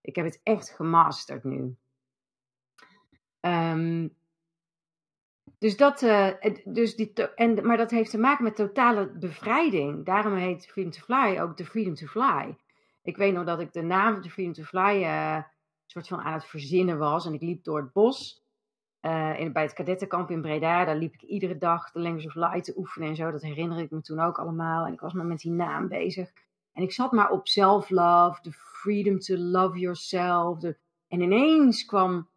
[0.00, 1.76] Ik heb het echt gemasterd nu.
[3.40, 4.16] Um,
[5.58, 6.30] dus dat, uh,
[6.64, 10.04] dus die en, maar dat heeft te maken met totale bevrijding.
[10.04, 12.56] Daarom heet Freedom to Fly ook de Freedom to Fly.
[13.02, 15.42] Ik weet nog dat ik de naam de Freedom to Fly uh,
[15.86, 17.26] soort van aan het verzinnen was.
[17.26, 18.42] En ik liep door het bos.
[19.00, 22.34] Uh, in, bij het kadettenkamp in Breda, daar liep ik iedere dag de Language of
[22.34, 23.30] Light te oefenen en zo.
[23.30, 24.86] Dat herinner ik me toen ook allemaal.
[24.86, 26.32] En ik was maar met die naam bezig.
[26.72, 30.62] En ik zat maar op self-love, de freedom to love yourself.
[31.08, 32.28] En ineens kwam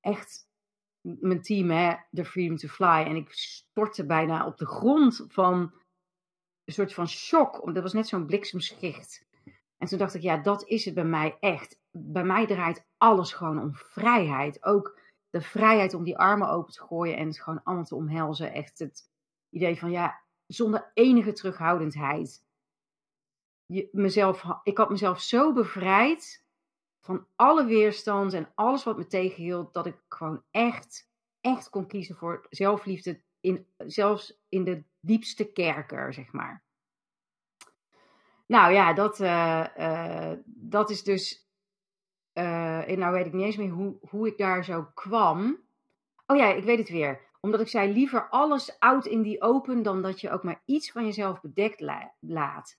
[0.00, 0.48] echt
[1.00, 3.04] mijn team, hè, de freedom to fly.
[3.06, 5.72] En ik stortte bijna op de grond van
[6.64, 7.74] een soort van shock.
[7.74, 9.26] Dat was net zo'n bliksemschicht.
[9.78, 11.79] En toen dacht ik, ja, dat is het bij mij echt.
[11.90, 14.64] Bij mij draait alles gewoon om vrijheid.
[14.64, 14.98] Ook
[15.30, 18.52] de vrijheid om die armen open te gooien en het gewoon allemaal te omhelzen.
[18.52, 19.10] Echt het
[19.50, 22.44] idee van, ja, zonder enige terughoudendheid.
[23.66, 26.44] Je, mezelf, ik had mezelf zo bevrijd
[27.00, 32.16] van alle weerstand en alles wat me tegenhield, dat ik gewoon echt, echt kon kiezen
[32.16, 36.62] voor zelfliefde, in, zelfs in de diepste kerker, zeg maar.
[38.46, 41.49] Nou ja, dat, uh, dat is dus.
[42.34, 45.58] Uh, nou weet ik niet eens meer hoe, hoe ik daar zo kwam.
[46.26, 47.20] Oh ja, ik weet het weer.
[47.40, 50.92] Omdat ik zei: liever alles out in die open dan dat je ook maar iets
[50.92, 51.80] van jezelf bedekt
[52.20, 52.78] laat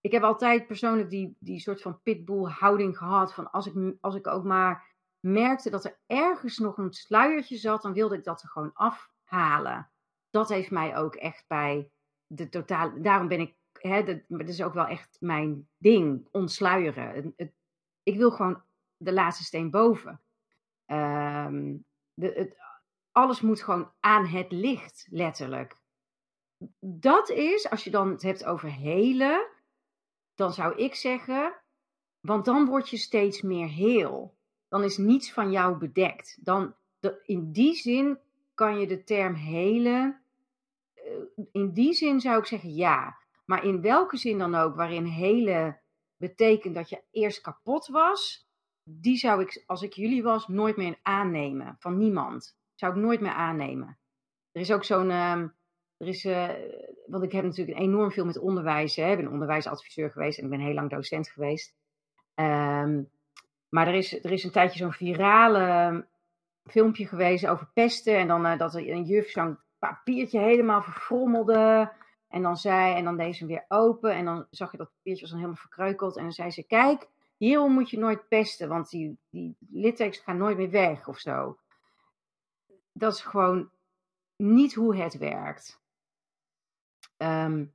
[0.00, 3.34] ik heb altijd persoonlijk die, die soort van pitbull houding gehad.
[3.34, 4.88] Van als ik, als ik ook maar
[5.20, 9.90] merkte dat er ergens nog een sluiertje zat, dan wilde ik dat er gewoon afhalen.
[10.30, 11.90] Dat heeft mij ook echt bij
[12.26, 13.00] de totale.
[13.00, 13.58] Daarom ben ik.
[13.72, 16.28] Hè, dat, dat is ook wel echt mijn ding.
[16.30, 17.34] Ontsluieren.
[18.02, 18.62] Ik wil gewoon
[19.00, 20.20] de laatste steen boven.
[20.86, 21.76] Ehm,
[22.14, 22.56] de, het,
[23.12, 25.76] alles moet gewoon aan het licht, letterlijk.
[26.80, 29.46] Dat is, als je dan het hebt over helen,
[30.34, 31.54] dan zou ik zeggen,
[32.20, 34.38] want dan word je steeds meer heel.
[34.68, 36.38] Dan is niets van jou bedekt.
[36.40, 36.74] Dan,
[37.22, 38.18] in die zin
[38.54, 40.22] kan je de term helen,
[40.94, 43.18] eh, in die zin zou ik zeggen ja.
[43.44, 45.80] Maar in welke zin dan ook, waarin helen
[46.16, 48.49] betekent dat je eerst kapot was,
[48.84, 51.76] die zou ik, als ik jullie was, nooit meer aannemen.
[51.78, 52.58] Van niemand.
[52.74, 53.98] Zou ik nooit meer aannemen.
[54.52, 55.10] Er is ook zo'n.
[55.10, 55.48] Ehm,
[55.96, 56.48] er is, uh,
[57.06, 58.96] want ik heb natuurlijk enorm veel met onderwijs.
[58.96, 59.10] Hè.
[59.10, 61.74] Ik ben onderwijsadviseur geweest en ik ben heel lang docent geweest.
[62.34, 63.10] Um,
[63.68, 66.06] maar er is, er is een tijdje zo'n virale
[66.64, 68.16] filmpje geweest over pesten.
[68.16, 71.92] En dan uh, dat een juf zo'n papiertje helemaal verfrommelde.
[72.28, 74.14] En dan zei, en dan deed ze hem weer open.
[74.14, 76.16] En dan zag je dat papiertje was dan helemaal verkreukeld.
[76.16, 77.08] En dan zei ze: Kijk,
[77.40, 81.58] hierom moet je nooit pesten, want die, die littekens gaan nooit meer weg of zo.
[82.92, 83.70] Dat is gewoon
[84.36, 85.80] niet hoe het werkt.
[87.16, 87.74] Um,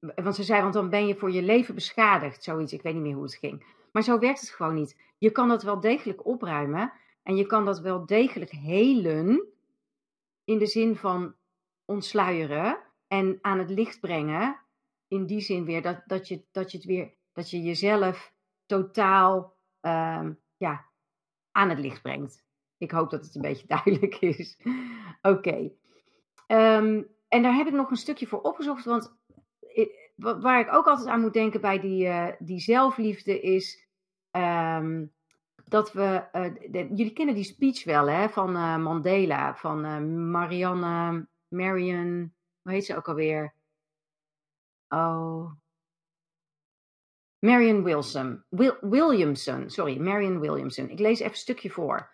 [0.00, 2.72] want ze zei, want dan ben je voor je leven beschadigd, zoiets.
[2.72, 3.64] Ik weet niet meer hoe het ging.
[3.92, 4.96] Maar zo werkt het gewoon niet.
[5.18, 9.48] Je kan dat wel degelijk opruimen en je kan dat wel degelijk helen
[10.44, 11.34] in de zin van
[11.84, 14.60] ontsluieren en aan het licht brengen.
[15.08, 18.32] In die zin weer dat, dat, je, dat je het weer, dat je jezelf
[18.70, 20.86] totaal um, ja,
[21.50, 22.44] aan het licht brengt.
[22.78, 24.58] Ik hoop dat het een beetje duidelijk is.
[25.22, 25.70] Oké.
[26.46, 28.84] Um, en daar heb ik nog een stukje voor opgezocht.
[28.84, 29.18] Want
[30.16, 33.88] waar ik ook altijd aan moet denken bij die, uh, die zelfliefde is.
[34.30, 35.12] Um,
[35.64, 36.24] dat we.
[36.70, 38.28] De, jullie kennen die speech wel, hè?
[38.28, 39.54] Van uh, Mandela.
[39.54, 41.28] Van Marianne.
[41.48, 42.34] Marion.
[42.62, 43.54] Hoe heet ze ook alweer?
[44.88, 45.52] Oh.
[47.42, 48.42] Marion Wilson.
[48.50, 49.70] Wil, Williamson.
[49.70, 50.90] Sorry, Marion Williamson.
[50.90, 52.10] Ik lees even een stukje voor.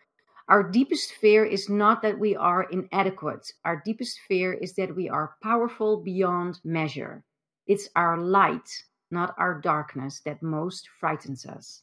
[0.49, 3.53] Our deepest fear is not that we are inadequate.
[3.65, 7.25] Our deepest fear is that we are powerful beyond measure.
[7.65, 8.71] It's our light,
[9.11, 11.83] not our darkness, that most frightens us.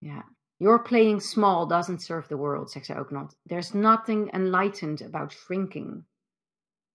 [0.00, 0.22] Yeah.
[0.60, 3.34] Your playing small doesn't serve the world, zegt zij ook nog.
[3.46, 6.04] There's nothing enlightened about shrinking.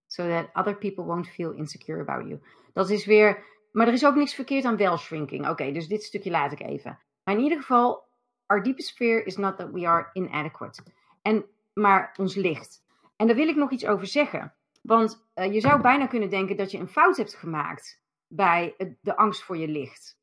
[0.08, 2.39] So that other people won't feel insecure about you.
[2.74, 3.43] Dat is weer.
[3.73, 5.49] Maar er is ook niks verkeerd aan wel shrinking.
[5.49, 6.99] Oké, dus dit stukje laat ik even.
[7.23, 8.12] Maar in ieder geval,
[8.53, 10.83] Our deepest fear is not that we are inadequate.
[11.21, 12.83] En, maar ons licht.
[13.15, 14.53] En daar wil ik nog iets over zeggen.
[14.81, 19.15] Want uh, je zou bijna kunnen denken dat je een fout hebt gemaakt bij de
[19.15, 20.19] angst voor je licht.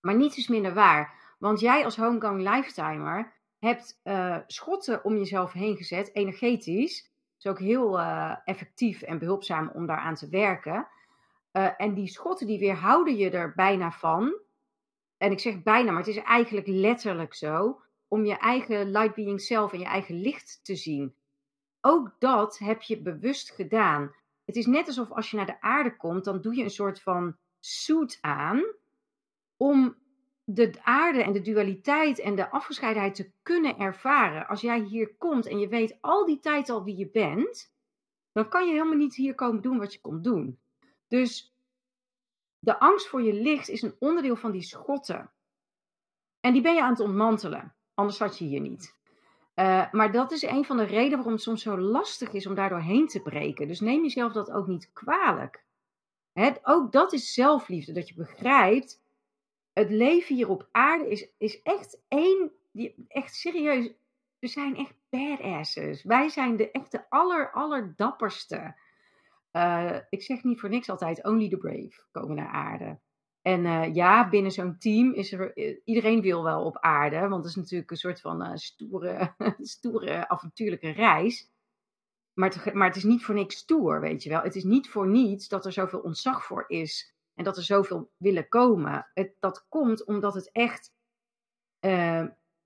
[0.00, 1.34] Maar niets is minder waar.
[1.38, 7.02] Want jij als homegoing lifetimer hebt uh, schotten om jezelf heen gezet, energetisch.
[7.02, 10.88] Dat is ook heel uh, effectief en behulpzaam om daaraan te werken.
[11.76, 14.44] En die schotten die weerhouden je er bijna van
[15.16, 19.40] en ik zeg bijna, maar het is eigenlijk letterlijk zo, om je eigen light being
[19.40, 21.14] zelf en je eigen licht te zien.
[21.80, 24.14] Ook dat heb je bewust gedaan.
[24.44, 27.00] Het is net alsof als je naar de aarde komt, dan doe je een soort
[27.00, 28.62] van suit aan
[29.56, 29.96] om
[30.44, 34.46] de aarde en de dualiteit en de afgescheidenheid te kunnen ervaren.
[34.46, 37.74] Als jij hier komt en je weet al die tijd al wie je bent,
[38.32, 40.58] dan kan je helemaal niet hier komen doen wat je komt doen.
[41.08, 41.54] Dus
[42.58, 45.30] de angst voor je licht is een onderdeel van die schotten.
[46.40, 47.74] En die ben je aan het ontmantelen.
[47.94, 48.94] Anders zat je hier niet.
[49.54, 52.54] Uh, maar dat is een van de redenen waarom het soms zo lastig is om
[52.54, 53.68] daar doorheen te breken.
[53.68, 55.64] Dus neem jezelf dat ook niet kwalijk.
[56.62, 57.92] Ook dat is zelfliefde.
[57.92, 59.00] Dat je begrijpt,
[59.72, 63.92] het leven hier op aarde is, is echt één, die, echt serieus,
[64.38, 66.02] we zijn echt badasses.
[66.02, 68.74] Wij zijn de echte aller, allerdapperste.
[69.56, 73.00] Uh, ik zeg niet voor niks altijd, only the brave komen naar aarde.
[73.42, 77.34] En uh, ja, binnen zo'n team is er, uh, iedereen wil wel op aarde, want
[77.34, 81.50] het is natuurlijk een soort van stoere, stoere, avontuurlijke reis.
[82.32, 84.42] Maar maar het is niet voor niks stoer, weet je wel.
[84.42, 88.10] Het is niet voor niets dat er zoveel ontzag voor is en dat er zoveel
[88.16, 89.10] willen komen.
[89.14, 90.94] Het, dat komt omdat het echt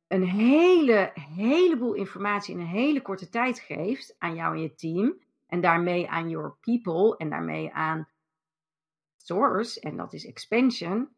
[0.07, 5.18] een hele, heleboel informatie in een hele korte tijd geeft aan jou en je team.
[5.50, 8.08] En daarmee aan your people en daarmee aan
[9.16, 9.80] source.
[9.80, 11.08] En dat is expansion.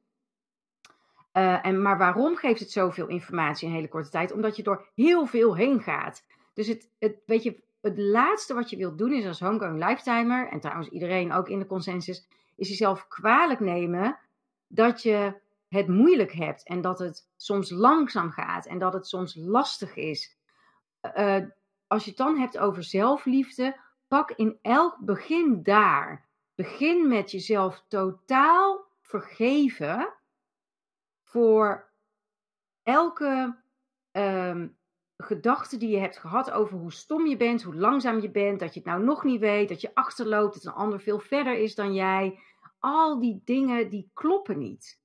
[1.32, 4.32] Uh, en, maar waarom geeft het zoveel informatie in hele korte tijd?
[4.32, 6.24] Omdat je door heel veel heen gaat.
[6.54, 10.48] Dus het, het, weet je, het laatste wat je wilt doen is als homegoing lifetimer,
[10.48, 14.18] en trouwens iedereen ook in de consensus, is jezelf kwalijk nemen
[14.66, 19.34] dat je het moeilijk hebt en dat het soms langzaam gaat en dat het soms
[19.34, 20.36] lastig is.
[21.16, 21.36] Uh,
[21.86, 23.76] als je het dan hebt over zelfliefde,
[24.12, 26.29] pak in elk begin daar.
[26.55, 30.14] Begin met jezelf totaal vergeven
[31.22, 31.90] voor
[32.83, 33.57] elke
[34.12, 34.77] um,
[35.16, 38.75] gedachte die je hebt gehad over hoe stom je bent, hoe langzaam je bent, dat
[38.75, 41.75] je het nou nog niet weet, dat je achterloopt, dat een ander veel verder is
[41.75, 42.38] dan jij.
[42.79, 45.01] Al die dingen die kloppen niet.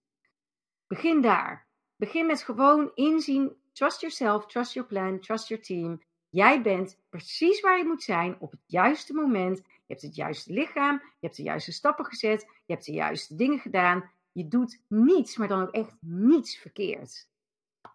[0.87, 1.67] Begin daar.
[1.95, 6.01] Begin met gewoon inzien, trust yourself, trust your plan, trust your team.
[6.37, 9.57] Jij bent precies waar je moet zijn op het juiste moment.
[9.57, 13.35] Je hebt het juiste lichaam, je hebt de juiste stappen gezet, je hebt de juiste
[13.35, 14.11] dingen gedaan.
[14.31, 17.29] Je doet niets, maar dan ook echt niets verkeerd.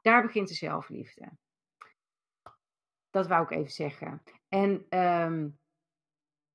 [0.03, 1.29] Daar begint de zelfliefde.
[3.11, 4.23] Dat wou ik even zeggen.
[4.49, 5.59] En um,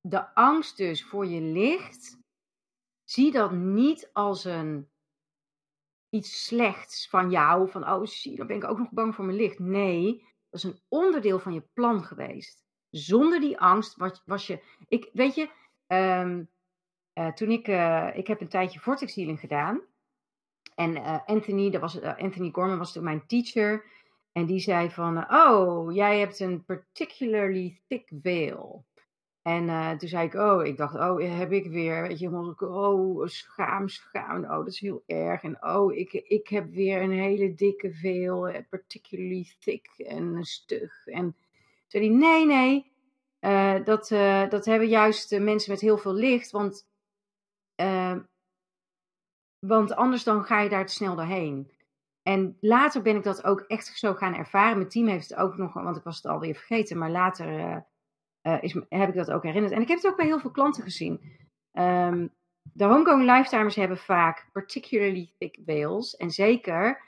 [0.02, 2.18] de angst dus voor je licht,
[3.04, 4.90] zie dat niet als een
[6.10, 7.70] iets slechts van jou.
[7.70, 9.60] Van, oh zie, dan ben ik ook nog bang voor mijn licht.
[9.60, 10.26] Nee,
[10.58, 12.66] is een onderdeel van je plan geweest.
[12.90, 14.64] Zonder die angst was, was je.
[14.88, 15.50] Ik, weet je,
[15.88, 16.50] um,
[17.14, 17.68] uh, toen ik.
[17.68, 19.82] Uh, ik heb een tijdje vortex healing gedaan.
[20.76, 23.86] En uh, Anthony, dat was, Anthony Gorman was toen mijn teacher.
[24.32, 28.86] En die zei van, oh, jij hebt een particularly thick veil.
[29.48, 33.28] En uh, toen zei ik, oh, ik dacht, oh, heb ik weer, weet je, oh,
[33.28, 35.44] schaam, schaam, oh, dat is heel erg.
[35.44, 41.06] En oh, ik, ik heb weer een hele dikke veel, eh, particularly thick en stug.
[41.06, 41.36] En toen
[41.88, 42.92] zei hij, nee, nee,
[43.42, 44.08] uh, dat,
[44.52, 46.88] dat hebben juist mensen met heel veel licht, want,
[49.60, 51.72] want anders dan ga je daar te snel doorheen.
[52.24, 54.78] En later ben ik dat ook echt zo gaan ervaren.
[54.78, 57.86] Mijn team heeft het ook nog, want ik was het alweer vergeten, maar later
[58.48, 59.74] uh, is, heb ik dat ook herinnerd.
[59.74, 61.22] En ik heb het ook bij heel veel klanten gezien.
[61.74, 62.36] Um,
[62.74, 66.16] de homegoing lifetimers hebben vaak particularly thick veils.
[66.16, 67.02] En zeker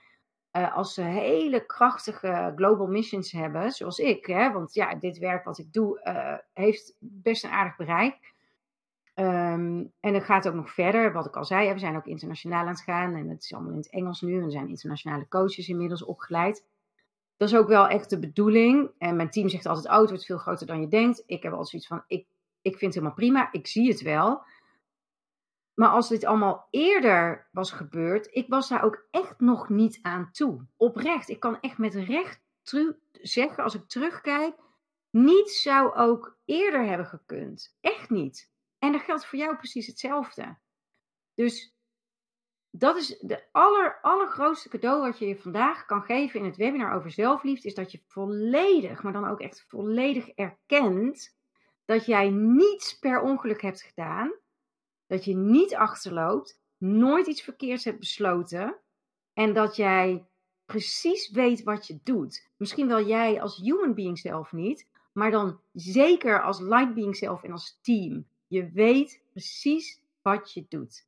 [0.52, 4.25] uh, als ze hele krachtige global missions hebben, zoals ik.
[4.25, 8.34] Hè, want ja, dit werk wat ik doe uh, heeft best een aardig bereik.
[9.15, 11.73] Um, en het gaat ook nog verder, wat ik al zei.
[11.73, 13.15] We zijn ook internationaal aan het gaan.
[13.15, 14.38] En het is allemaal in het Engels nu.
[14.38, 16.65] En er zijn internationale coaches inmiddels opgeleid
[17.39, 18.91] dat is ook wel echt de bedoeling.
[18.97, 21.23] En mijn team zegt altijd, oh, het wordt veel groter dan je denkt.
[21.25, 22.28] Ik heb altijd zoiets van, ik,
[22.62, 24.43] ik vind het helemaal prima, ik zie het wel.
[25.73, 30.32] Maar als dit allemaal eerder was gebeurd, ik was daar ook echt nog niet aan
[30.32, 30.65] toe.
[30.75, 32.41] Oprecht, ik kan echt met recht
[33.21, 34.56] zeggen, als ik terugkijk,
[35.10, 37.75] niets zou ook eerder hebben gekund.
[37.82, 38.52] Echt niet.
[38.80, 40.58] En dat geldt voor jou precies hetzelfde.
[41.34, 41.75] Dus
[42.80, 46.94] dat is de aller, allergrootste cadeau wat je je vandaag kan geven in het webinar
[46.94, 47.68] over zelfliefde.
[47.68, 51.38] Is dat je volledig, maar dan ook echt volledig erkent
[51.86, 54.34] dat jij niets per ongeluk hebt gedaan.
[55.08, 58.78] Dat je niet achterloopt, nooit iets verkeerds hebt besloten.
[59.34, 60.28] En dat jij
[60.65, 62.50] precies weet wat je doet.
[62.58, 67.44] Misschien wel jij als human being zelf niet, maar dan zeker als light being zelf
[67.44, 68.28] en als team.
[68.48, 71.08] Je weet precies wat je doet.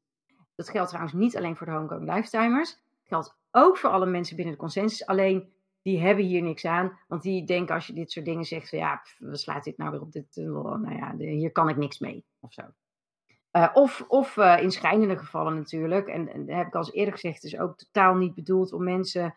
[0.56, 2.70] Dat geldt trouwens niet alleen voor de homegoing lifetimers.
[2.70, 5.06] Het geldt ook voor alle mensen binnen de consensus.
[5.06, 7.00] Alleen die hebben hier niks aan.
[7.08, 8.70] Want die denken als je dit soort dingen zegt.
[8.70, 10.36] Van, ja, we slaat dit nou weer op dit.
[10.36, 12.26] Nou ja, hier kan ik niks mee.
[12.40, 12.62] Of zo.
[13.52, 16.08] Uh, of of uh, in schijnende gevallen natuurlijk.
[16.08, 18.84] En, en dat heb ik al eerder gezegd, het is ook totaal niet bedoeld om
[18.84, 19.36] mensen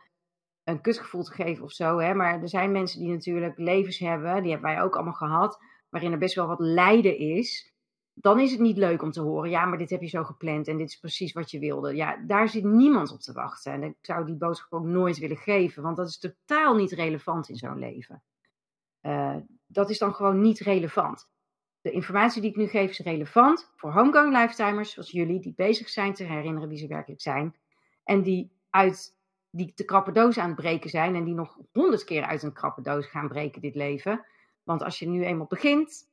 [0.65, 1.99] een kutgevoel te geven of zo.
[1.99, 2.15] Hè?
[2.15, 6.13] Maar er zijn mensen die natuurlijk levens hebben, die hebben wij ook allemaal gehad, waarin
[6.13, 7.74] er best wel wat lijden is.
[8.15, 10.69] Dan is het niet leuk om te horen, ja, maar dit heb je zo gepland
[10.69, 11.95] en dit is precies wat je wilde.
[11.95, 13.73] Ja, daar zit niemand op te wachten.
[13.73, 17.49] En ik zou die boodschap ook nooit willen geven, want dat is totaal niet relevant
[17.49, 18.23] in zo'n leven.
[19.03, 21.29] Uh, dat is dan gewoon niet relevant.
[21.81, 25.89] De informatie die ik nu geef is relevant voor homegoing lifetimers zoals jullie, die bezig
[25.89, 27.57] zijn te herinneren wie ze werkelijk zijn.
[28.05, 29.17] En die uit
[29.51, 32.53] die de krappe doos aan het breken zijn en die nog honderd keer uit een
[32.53, 34.25] krappe doos gaan breken dit leven.
[34.63, 36.09] Want als je nu eenmaal begint,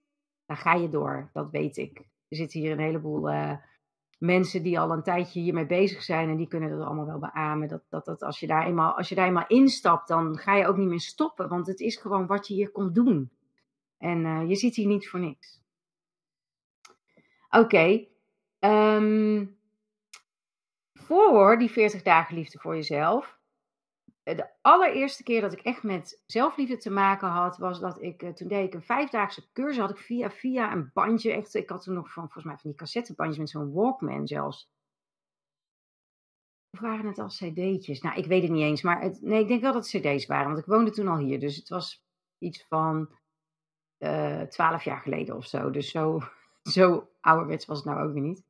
[0.52, 1.30] dan ga je door.
[1.34, 1.98] Dat weet ik.
[1.98, 3.54] Er zitten hier een heleboel uh,
[4.18, 7.68] mensen die al een tijdje hiermee bezig zijn en die kunnen dat allemaal wel beamen.
[7.68, 10.68] Dat, dat, dat als, je daar eenmaal, als je daar eenmaal instapt, dan ga je
[10.68, 11.50] ook niet meer stoppen.
[11.50, 13.32] Want het is gewoon wat je hier komt doen.
[13.98, 15.64] En uh, je zit hier niet voor niks.
[17.50, 17.64] Oké.
[17.64, 18.10] Okay.
[18.96, 19.58] Um,
[20.94, 23.40] voor die 40 dagen liefde voor jezelf.
[24.24, 28.24] Eh, de allereerste keer dat ik echt met zelfliefde te maken had, was dat ik,
[28.24, 31.70] eh, toen deed ik een vijfdaagse cursus, had ik via via een bandje, echt, ik
[31.70, 34.70] had toen nog van, volgens mij van die cassettebandjes met zo'n Walkman zelfs.
[36.72, 38.02] Of waren het al cd'tjes?
[38.02, 40.26] Nou, ik weet het niet eens, maar het, nee, ik denk wel dat het cd's
[40.26, 42.06] waren, want ik woonde toen al hier, dus het was
[42.38, 43.10] iets van
[44.04, 45.70] uh, twaalf jaar geleden of zo.
[45.70, 46.20] Dus zo,
[46.76, 48.46] zo ouderwets was het nou ook weer niet.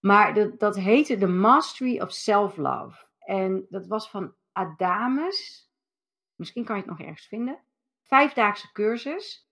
[0.00, 3.06] Maar dat, dat heette The Mastery of Self-Love.
[3.18, 5.70] En dat was van Adamus.
[6.34, 7.58] Misschien kan je het nog ergens vinden.
[8.02, 9.48] Vijfdaagse cursus.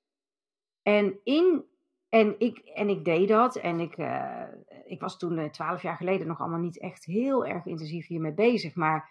[0.82, 1.64] En, in,
[2.08, 3.56] en, ik, en ik deed dat.
[3.56, 4.44] En ik, uh,
[4.84, 8.34] ik was toen uh, twaalf jaar geleden nog allemaal niet echt heel erg intensief hiermee
[8.34, 8.74] bezig.
[8.74, 9.10] Maar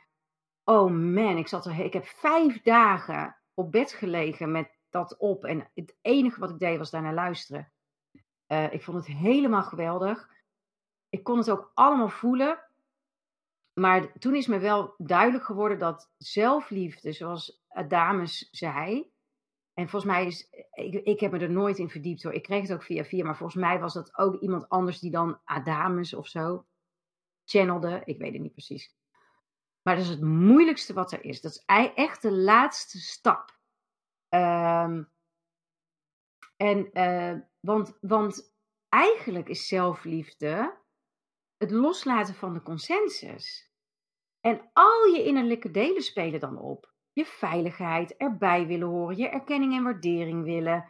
[0.64, 5.46] oh man, ik, zat er, ik heb vijf dagen op bed gelegen met dat op.
[5.46, 7.72] En het enige wat ik deed was daarnaar luisteren.
[8.48, 10.30] Uh, ik vond het helemaal geweldig
[11.12, 12.60] ik kon het ook allemaal voelen.
[13.82, 19.12] Maar toen is me wel duidelijk geworden dat zelfliefde, zoals Adamus zei.
[19.74, 20.50] En volgens mij is.
[20.72, 22.34] Ik, ik heb me er nooit in verdiept hoor.
[22.34, 23.24] Ik kreeg het ook via via.
[23.24, 26.66] Maar volgens mij was dat ook iemand anders die dan Adamus of zo
[27.46, 28.02] channelde.
[28.06, 28.96] Ik weet het niet precies.
[29.82, 31.42] Maar dat is het moeilijkste wat er is.
[31.42, 31.64] Dat is
[31.96, 33.60] echt de laatste stap.
[34.30, 35.12] Um,
[36.58, 38.56] en, uh, want, want
[38.90, 40.78] eigenlijk is zelfliefde
[41.58, 43.71] het loslaten van de consensus.
[44.42, 46.92] En al je innerlijke delen spelen dan op.
[47.14, 50.86] Je veiligheid, erbij willen horen, je erkenning en waardering willen.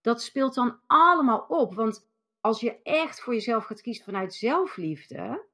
[0.00, 1.74] Dat speelt dan allemaal op.
[1.74, 2.08] Want
[2.40, 5.48] als je echt voor jezelf gaat kiezen vanuit zelfliefde,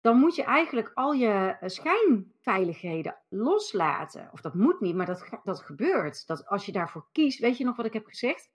[0.00, 4.28] dan moet je eigenlijk al je eh, schijnveiligheden loslaten.
[4.32, 6.26] Of dat moet niet, maar dat, dat gebeurt.
[6.26, 8.50] Dat als je daarvoor kiest, weet je nog wat ik heb gezegd?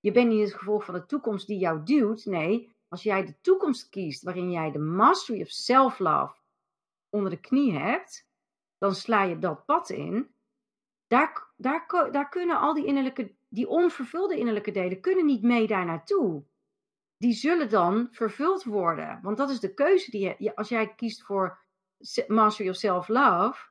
[0.00, 2.24] Je bent niet het gevolg van de toekomst die jou duwt.
[2.24, 6.41] Nee, als jij de toekomst kiest waarin jij de mastery of self-love
[7.12, 8.28] onder de knie hebt,
[8.78, 10.34] dan sla je dat pad in.
[11.06, 15.84] Daar, daar, daar kunnen al die innerlijke, die onvervulde innerlijke delen, kunnen niet mee daar
[15.84, 16.44] naartoe.
[17.16, 19.18] Die zullen dan vervuld worden.
[19.22, 21.58] Want dat is de keuze die je, als jij kiest voor
[22.26, 23.70] mastery of self-love,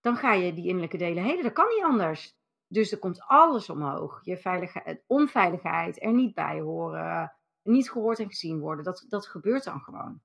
[0.00, 1.42] dan ga je die innerlijke delen helen.
[1.42, 2.38] Dat kan niet anders.
[2.66, 4.20] Dus er komt alles omhoog.
[4.22, 8.84] Je veiligheid, onveiligheid, er niet bij horen, niet gehoord en gezien worden.
[8.84, 10.20] Dat, dat gebeurt dan gewoon.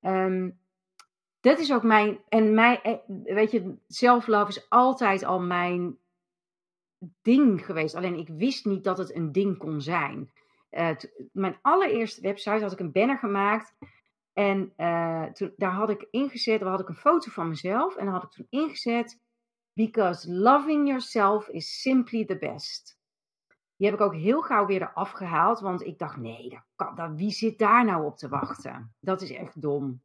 [0.00, 0.60] Um,
[1.46, 2.20] dat is ook mijn.
[2.28, 5.98] En mijn, eh, weet je, self-love is altijd al mijn
[7.22, 7.94] ding geweest.
[7.94, 10.32] Alleen ik wist niet dat het een ding kon zijn.
[10.70, 10.90] Uh,
[11.32, 13.74] mijn allereerste website had ik een banner gemaakt.
[14.32, 17.96] En uh, toen, daar had ik ingezet, daar had ik een foto van mezelf.
[17.96, 19.20] En daar had ik toen ingezet.
[19.72, 22.98] Because loving yourself is simply the best.
[23.76, 25.60] Die heb ik ook heel gauw weer eraf gehaald.
[25.60, 28.94] Want ik dacht, nee, dat kan, dat, wie zit daar nou op te wachten?
[29.00, 30.04] Dat is echt dom.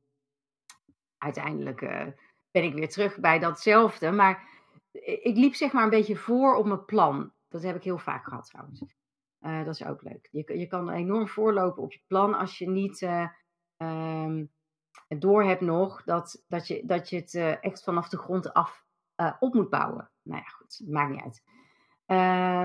[1.23, 2.07] Uiteindelijk uh,
[2.51, 4.11] ben ik weer terug bij datzelfde.
[4.11, 4.49] Maar
[5.01, 7.31] ik liep zeg maar een beetje voor op mijn plan.
[7.49, 8.83] Dat heb ik heel vaak gehad trouwens.
[9.41, 10.27] Uh, dat is ook leuk.
[10.31, 14.39] Je, je kan enorm voorlopen op je plan als je niet uh,
[15.07, 18.85] door hebt nog dat, dat, je, dat je het echt vanaf de grond af
[19.39, 20.09] op moet bouwen.
[20.21, 21.43] Nou ja, goed, maakt niet uit.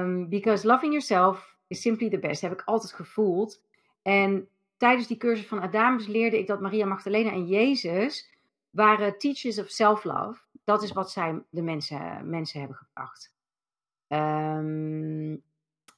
[0.03, 3.63] Um, because loving yourself is simply the best, heb ik altijd gevoeld.
[4.03, 8.36] En tijdens die cursus van Adamus leerde ik dat Maria Magdalena en Jezus
[8.77, 10.41] waren teachers of self-love.
[10.65, 13.35] Dat is wat zij de mensen, mensen hebben gebracht.
[14.09, 15.43] Um,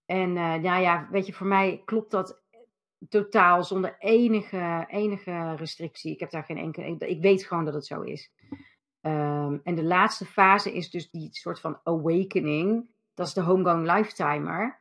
[0.06, 2.42] en uh, nou ja, weet je, voor mij klopt dat
[3.08, 6.12] totaal zonder enige, enige restrictie.
[6.12, 7.08] Ik heb daar geen enkele.
[7.08, 8.30] Ik weet gewoon dat het zo is.
[9.00, 12.90] Um, en de laatste fase is dus die soort van awakening.
[13.14, 14.80] Dat is de homegoing lifetimer.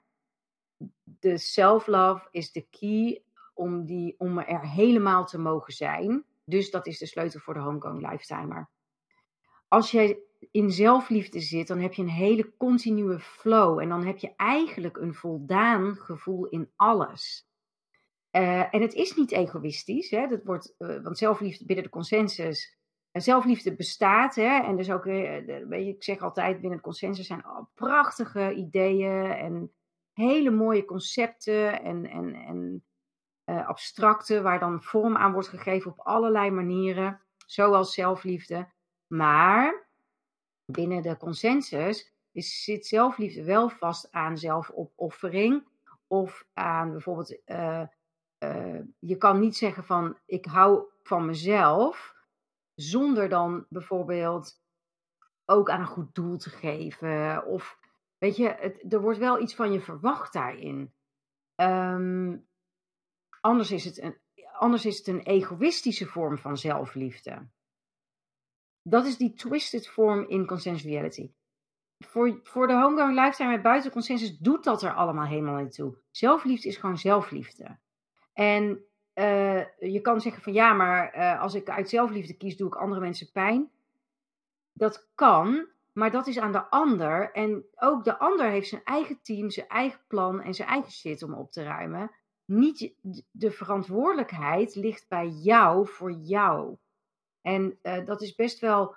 [1.04, 3.22] De self-love is de key
[3.54, 6.26] om, die, om er helemaal te mogen zijn.
[6.50, 8.70] Dus dat is de sleutel voor de homegoing lifetimer.
[9.68, 10.20] Als jij
[10.52, 13.80] in zelfliefde zit, dan heb je een hele continue flow.
[13.80, 17.50] En dan heb je eigenlijk een voldaan gevoel in alles.
[18.30, 20.28] Eh, en het is niet egoïstisch, hè?
[20.28, 22.78] Dat wordt, uh, want zelfliefde binnen de consensus.
[23.12, 24.62] En zelfliefde bestaat, hè?
[24.64, 29.72] en dus ook, uh, ik zeg altijd, binnen de consensus zijn al prachtige ideeën en
[30.14, 32.84] hele mooie concepten en, en, en
[33.56, 38.68] abstracte, waar dan vorm aan wordt gegeven op allerlei manieren, zoals zelfliefde.
[39.08, 39.88] Maar
[40.66, 45.68] binnen de consensus is, zit zelfliefde wel vast aan zelfopoffering
[46.08, 47.38] of aan bijvoorbeeld
[48.40, 52.16] uh, je kan niet zeggen van ik hou van mezelf,
[52.76, 54.62] zonder dan bijvoorbeeld
[55.46, 57.46] ook aan een goed doel te geven.
[57.46, 57.80] Of
[58.18, 58.48] weet je,
[58.90, 60.94] er wordt wel iets van je verwacht daarin.
[61.56, 62.47] Um,
[63.42, 64.18] anders, is het een,
[64.52, 67.48] anders is het een egoïstische vorm van zelfliefde.
[68.82, 71.32] Dat is die twisted vorm in consensuality.
[72.06, 75.98] Voor, voor de homegoing lifetime met buiten consensus doet dat er allemaal helemaal niet toe.
[76.12, 77.78] Zelfliefde is gewoon zelfliefde.
[78.34, 82.68] En uh, je kan zeggen van ja, maar uh, als ik uit zelfliefde kies, doe
[82.68, 83.72] ik andere mensen pijn.
[84.74, 87.32] Dat kan, maar dat is aan de ander.
[87.32, 91.24] En ook de ander heeft zijn eigen team, zijn eigen plan en zijn eigen shit
[91.24, 92.12] om op te ruimen.
[92.48, 92.94] Niet
[93.32, 96.78] de verantwoordelijkheid ligt bij jou voor jou.
[97.42, 98.96] En uh, dat is best wel.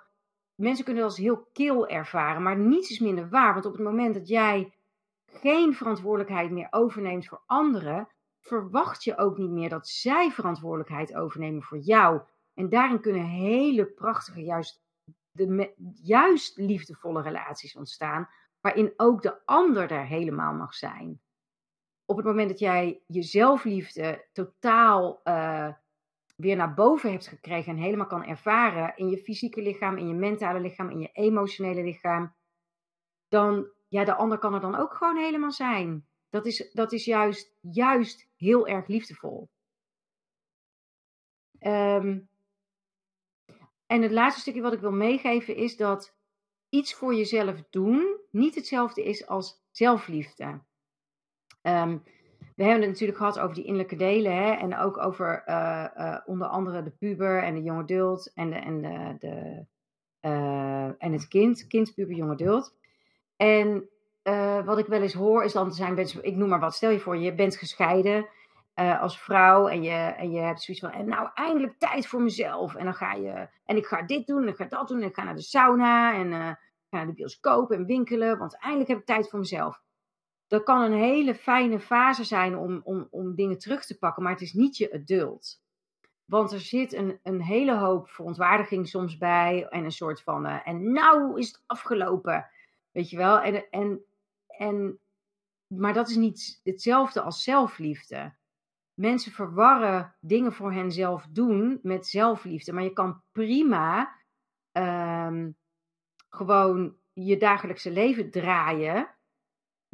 [0.55, 3.53] Mensen kunnen dat als heel kil ervaren, maar niets is minder waar.
[3.53, 4.73] Want op het moment dat jij
[5.25, 8.07] geen verantwoordelijkheid meer overneemt voor anderen,
[8.39, 12.21] verwacht je ook niet meer dat zij verantwoordelijkheid overnemen voor jou.
[12.53, 14.83] En daarin kunnen hele prachtige, juist,
[15.31, 15.73] de,
[16.03, 18.29] juist liefdevolle relaties ontstaan,
[18.61, 21.21] waarin ook de ander er helemaal mag zijn.
[22.05, 25.73] Op het moment dat jij je zelfliefde totaal uh,
[26.35, 30.13] weer naar boven hebt gekregen en helemaal kan ervaren in je fysieke lichaam, in je
[30.13, 32.35] mentale lichaam, in je emotionele lichaam,
[33.27, 36.05] dan, ja, de ander kan er dan ook gewoon helemaal zijn.
[36.29, 39.49] Dat is, dat is juist, juist heel erg liefdevol.
[41.59, 42.29] Um,
[43.85, 46.15] en het laatste stukje wat ik wil meegeven is dat
[46.69, 50.61] iets voor jezelf doen niet hetzelfde is als zelfliefde.
[51.61, 52.03] Um,
[52.55, 56.17] we hebben het natuurlijk gehad over die innerlijke delen hè, en ook over uh, uh,
[56.25, 59.65] onder andere de puber en de jonge adult en, de, en, de, de
[60.29, 62.75] uh, en het kind, kind, puber, jonge adult.
[63.35, 63.89] En
[64.65, 66.99] wat ik wel eens hoor is dan zijn mensen, ik noem maar wat, stel je
[66.99, 68.27] voor, je bent gescheiden
[68.73, 72.75] als vrouw en je, en je hebt zoiets van, en nou eindelijk tijd voor mezelf.
[72.75, 75.07] En dan ga je, en ik ga dit doen en ik ga dat doen en
[75.07, 76.57] ik ga naar de sauna en ga
[76.89, 79.81] naar de bioscoop en winkelen, want eindelijk heb ik tijd voor mezelf.
[80.51, 84.31] Dat kan een hele fijne fase zijn om, om, om dingen terug te pakken, maar
[84.31, 85.61] het is niet je adult.
[86.25, 90.91] Want er zit een, een hele hoop verontwaardiging soms bij en een soort van, en
[90.91, 92.49] nou is het afgelopen.
[92.91, 93.39] Weet je wel?
[93.39, 94.05] En, en
[94.61, 94.99] en,
[95.67, 98.33] maar dat is niet hetzelfde als zelfliefde.
[98.93, 102.73] Mensen verwarren dingen voor henzelf doen met zelfliefde.
[102.73, 104.15] Maar je kan prima
[104.71, 105.55] um,
[106.29, 109.15] gewoon je dagelijkse leven draaien.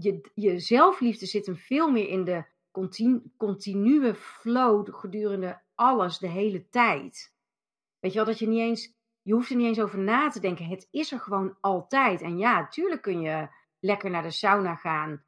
[0.01, 6.27] Je, je zelfliefde zit hem veel meer in de continu, continue flow gedurende alles, de
[6.27, 7.33] hele tijd.
[7.99, 10.39] Weet je wel, dat je niet eens, je hoeft er niet eens over na te
[10.39, 10.65] denken.
[10.65, 12.21] Het is er gewoon altijd.
[12.21, 13.47] En ja, natuurlijk kun je
[13.79, 15.23] lekker naar de sauna gaan.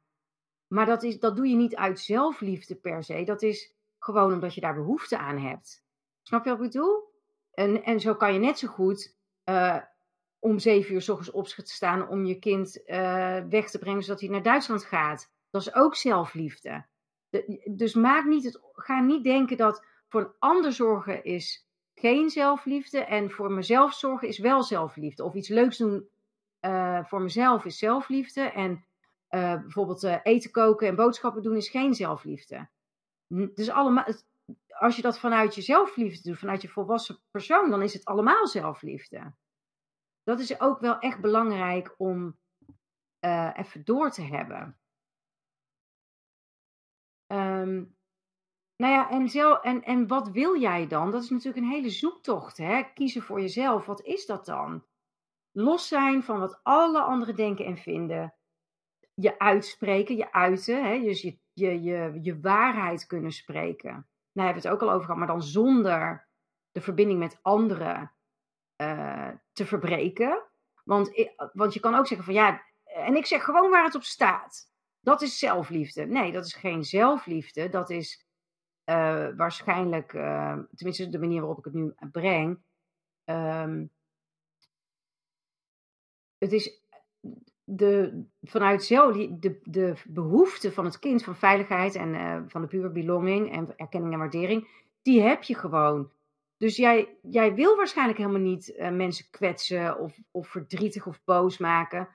[0.66, 3.24] Maar dat, is, dat doe je niet uit zelfliefde per se.
[3.24, 5.84] Dat is gewoon omdat je daar behoefte aan hebt.
[6.22, 7.12] Snap je wat ik bedoel?
[7.52, 9.80] En, en zo kan je net zo goed uh,
[10.40, 14.02] om zeven uur s ochtends op te staan om je kind uh, weg te brengen
[14.02, 15.30] zodat hij naar Duitsland gaat.
[15.50, 16.86] Dat is ook zelfliefde.
[17.28, 22.30] De, dus maak niet het, ga niet denken dat voor een ander zorgen is geen
[22.30, 25.24] zelfliefde en voor mezelf zorgen is wel zelfliefde.
[25.24, 26.08] Of iets leuks doen
[26.60, 28.40] uh, voor mezelf is zelfliefde.
[28.40, 28.84] En
[29.30, 32.68] uh, bijvoorbeeld eten koken en boodschappen doen is geen zelfliefde.
[33.54, 34.04] Dus allemaal,
[34.68, 38.46] als je dat vanuit je zelfliefde doet, vanuit je volwassen persoon, dan is het allemaal
[38.46, 39.32] zelfliefde.
[40.22, 42.38] Dat is ook wel echt belangrijk om
[43.54, 44.78] even door te hebben.
[47.32, 47.98] Um,
[48.76, 51.10] nou ja, en, zelf, en, en wat wil jij dan?
[51.10, 52.56] Dat is natuurlijk een hele zoektocht.
[52.56, 52.82] Hè?
[52.94, 53.86] Kiezen voor jezelf.
[53.86, 54.84] Wat is dat dan?
[55.52, 58.34] Los zijn van wat alle anderen denken en vinden.
[59.14, 60.84] Je uitspreken, je uiten.
[60.84, 61.00] Hè?
[61.00, 63.92] Dus je, je, je, je waarheid kunnen spreken.
[64.32, 66.28] Nou hebben we het ook al over gehad, maar dan zonder
[66.70, 68.12] de verbinding met anderen
[68.80, 70.42] uh, te verbreken.
[70.84, 74.02] Want, want je kan ook zeggen van ja, en ik zeg gewoon waar het op
[74.02, 74.72] staat.
[75.00, 76.06] Dat is zelfliefde.
[76.06, 77.68] Nee, dat is geen zelfliefde.
[77.68, 78.26] Dat is
[78.84, 80.10] uh, waarschijnlijk,
[80.74, 82.58] tenminste de manier waarop ik het nu breng,
[83.24, 83.90] um,
[86.38, 86.82] het is
[87.64, 92.90] de, vanuit zelf, de, de behoefte van het kind van veiligheid en van de pure
[92.90, 94.68] belonging en erkenning en waardering,
[95.02, 96.10] die heb je gewoon.
[96.60, 101.58] Dus jij, jij wil waarschijnlijk helemaal niet uh, mensen kwetsen of, of verdrietig of boos
[101.58, 102.08] maken.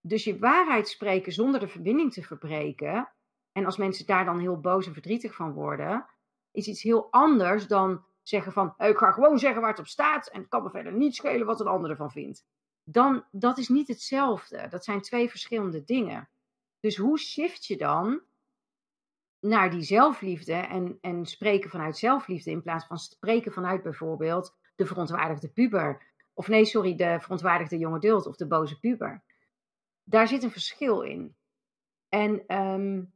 [0.00, 3.12] Dus je waarheid spreken zonder de verbinding te verbreken.
[3.52, 6.06] En als mensen daar dan heel boos en verdrietig van worden,
[6.50, 10.28] is iets heel anders dan zeggen van ik ga gewoon zeggen waar het op staat
[10.28, 12.46] en het kan me verder niet schelen wat een ander ervan vindt.
[12.84, 14.68] Dan, dat is niet hetzelfde.
[14.68, 16.28] Dat zijn twee verschillende dingen.
[16.80, 18.22] Dus hoe shift je dan
[19.48, 24.86] naar die zelfliefde en, en spreken vanuit zelfliefde in plaats van spreken vanuit bijvoorbeeld de
[24.86, 26.14] verontwaardigde puber.
[26.34, 29.22] Of nee, sorry, de verontwaardigde jonge dult of de boze puber.
[30.04, 31.36] Daar zit een verschil in.
[32.08, 33.14] En um,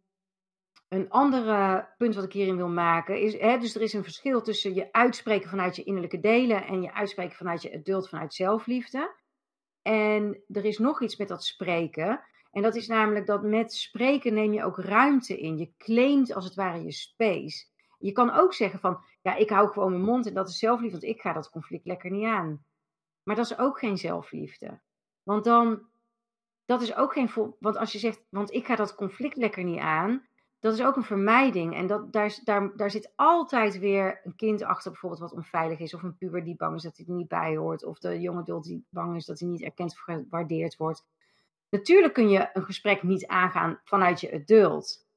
[0.88, 4.42] een ander punt wat ik hierin wil maken is, hè, dus er is een verschil
[4.42, 9.14] tussen je uitspreken vanuit je innerlijke delen en je uitspreken vanuit je adult, vanuit zelfliefde.
[9.82, 12.24] En er is nog iets met dat spreken.
[12.50, 15.58] En dat is namelijk dat met spreken neem je ook ruimte in.
[15.58, 17.66] Je claimt als het ware je space.
[17.98, 20.98] Je kan ook zeggen van, ja, ik hou gewoon mijn mond en dat is zelfliefde,
[21.00, 22.64] want ik ga dat conflict lekker niet aan.
[23.22, 24.80] Maar dat is ook geen zelfliefde.
[25.22, 25.82] Want dan,
[26.64, 29.78] dat is ook geen, want als je zegt, want ik ga dat conflict lekker niet
[29.78, 30.28] aan,
[30.60, 31.74] dat is ook een vermijding.
[31.74, 35.94] En dat, daar, daar, daar zit altijd weer een kind achter, bijvoorbeeld wat onveilig is.
[35.94, 37.84] Of een puber die bang is dat hij er niet bij hoort.
[37.84, 41.04] Of de jonge adult die bang is dat hij niet erkend of gewaardeerd wordt.
[41.70, 45.08] Natuurlijk kun je een gesprek niet aangaan vanuit je adult.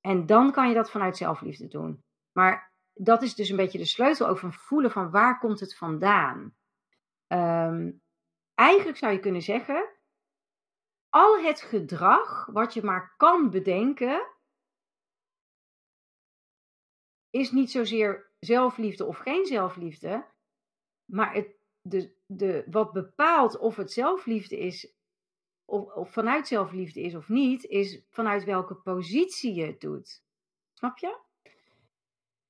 [0.00, 2.04] En dan kan je dat vanuit zelfliefde doen.
[2.32, 6.56] Maar dat is dus een beetje de sleutel van voelen van waar komt het vandaan.
[7.32, 8.02] Um,
[8.54, 9.88] eigenlijk zou je kunnen zeggen,
[11.08, 14.26] al het gedrag wat je maar kan bedenken,
[17.30, 20.26] is niet zozeer zelfliefde of geen zelfliefde,
[21.04, 24.97] maar het, de, de, wat bepaalt of het zelfliefde is,
[25.68, 30.24] of, of vanuit zelfliefde is of niet, is vanuit welke positie je het doet.
[30.72, 31.18] Snap je?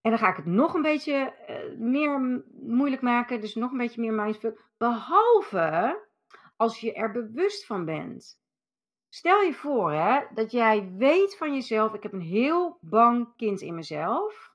[0.00, 3.78] En dan ga ik het nog een beetje uh, meer moeilijk maken, dus nog een
[3.78, 4.64] beetje meer mindfuck.
[4.76, 6.06] Behalve
[6.56, 8.40] als je er bewust van bent.
[9.08, 13.60] Stel je voor hè, dat jij weet van jezelf: ik heb een heel bang kind
[13.60, 14.54] in mezelf.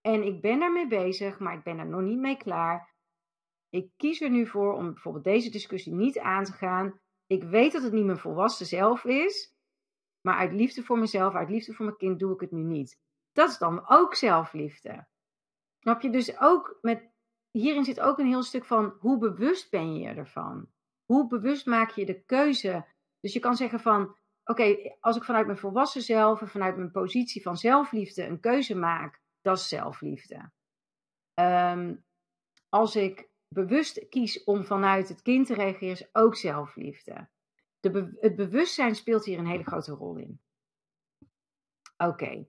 [0.00, 2.94] En ik ben daarmee bezig, maar ik ben er nog niet mee klaar.
[3.68, 7.00] Ik kies er nu voor om bijvoorbeeld deze discussie niet aan te gaan.
[7.32, 9.54] Ik weet dat het niet mijn volwassen zelf is,
[10.20, 13.00] maar uit liefde voor mezelf, uit liefde voor mijn kind doe ik het nu niet.
[13.32, 15.06] Dat is dan ook zelfliefde.
[15.78, 16.10] Snap je?
[16.10, 17.10] Dus ook met,
[17.50, 20.70] hierin zit ook een heel stuk van hoe bewust ben je ervan?
[21.04, 22.86] Hoe bewust maak je de keuze?
[23.20, 26.90] Dus je kan zeggen van, oké, als ik vanuit mijn volwassen zelf en vanuit mijn
[26.90, 30.50] positie van zelfliefde een keuze maak, dat is zelfliefde.
[31.34, 31.96] Ehm,
[32.68, 37.28] als ik bewust kies om vanuit het kind te reageren, is ook zelfliefde.
[37.80, 40.40] De het bewustzijn speelt hier een hele grote rol in.
[41.96, 42.46] Oké.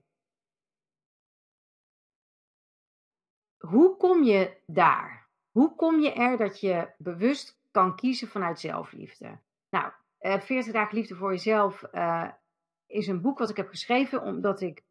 [3.58, 5.28] Hoe kom je daar?
[5.50, 9.38] Hoe kom je er dat je bewust kan kiezen vanuit zelfliefde?
[9.70, 12.30] Nou, 40 eh, dagen liefde voor jezelf uh,
[12.86, 14.82] is een boek wat ik heb geschreven omdat ik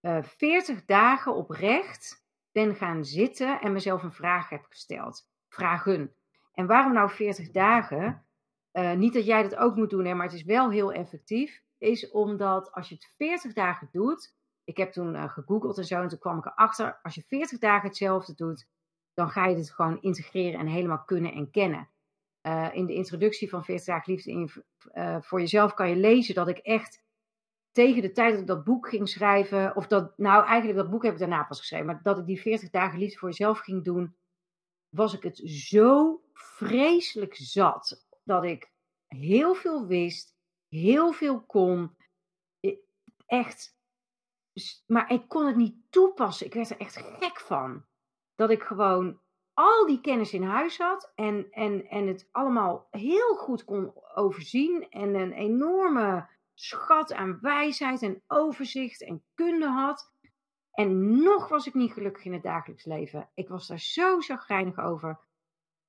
[0.00, 5.28] uh, eh, 40 dagen oprecht ben gaan zitten en mezelf een vraag heb gesteld.
[5.54, 6.14] Vragen.
[6.52, 8.26] En waarom nou 40 dagen?
[8.72, 11.62] Uh, niet dat jij dat ook moet doen, hè, maar het is wel heel effectief.
[11.78, 14.34] Is omdat als je het 40 dagen doet.
[14.64, 16.98] Ik heb toen uh, gegoogeld en zo, en toen kwam ik erachter.
[17.02, 18.68] Als je 40 dagen hetzelfde doet,
[19.14, 21.88] dan ga je dit gewoon integreren en helemaal kunnen en kennen.
[22.42, 24.50] Uh, in de introductie van 40 dagen liefde in,
[25.22, 27.04] voor jezelf kan je lezen dat ik echt
[27.72, 31.02] tegen de tijd dat ik dat boek ging schrijven, of dat, nou eigenlijk dat boek
[31.02, 33.84] heb ik daarna pas geschreven, maar dat ik die 40 dagen liefde voor jezelf ging
[33.84, 34.16] doen,
[34.94, 38.72] was ik het zo vreselijk zat dat ik
[39.06, 40.36] heel veel wist,
[40.68, 41.96] heel veel kon,
[43.26, 43.76] echt,
[44.86, 46.46] maar ik kon het niet toepassen.
[46.46, 47.84] Ik werd er echt gek van.
[48.34, 49.20] Dat ik gewoon
[49.52, 54.90] al die kennis in huis had en, en, en het allemaal heel goed kon overzien
[54.90, 60.12] en een enorme schat aan wijsheid en overzicht en kunde had.
[60.74, 63.28] En nog was ik niet gelukkig in het dagelijks leven.
[63.34, 65.18] Ik was daar zo chagrijnig over.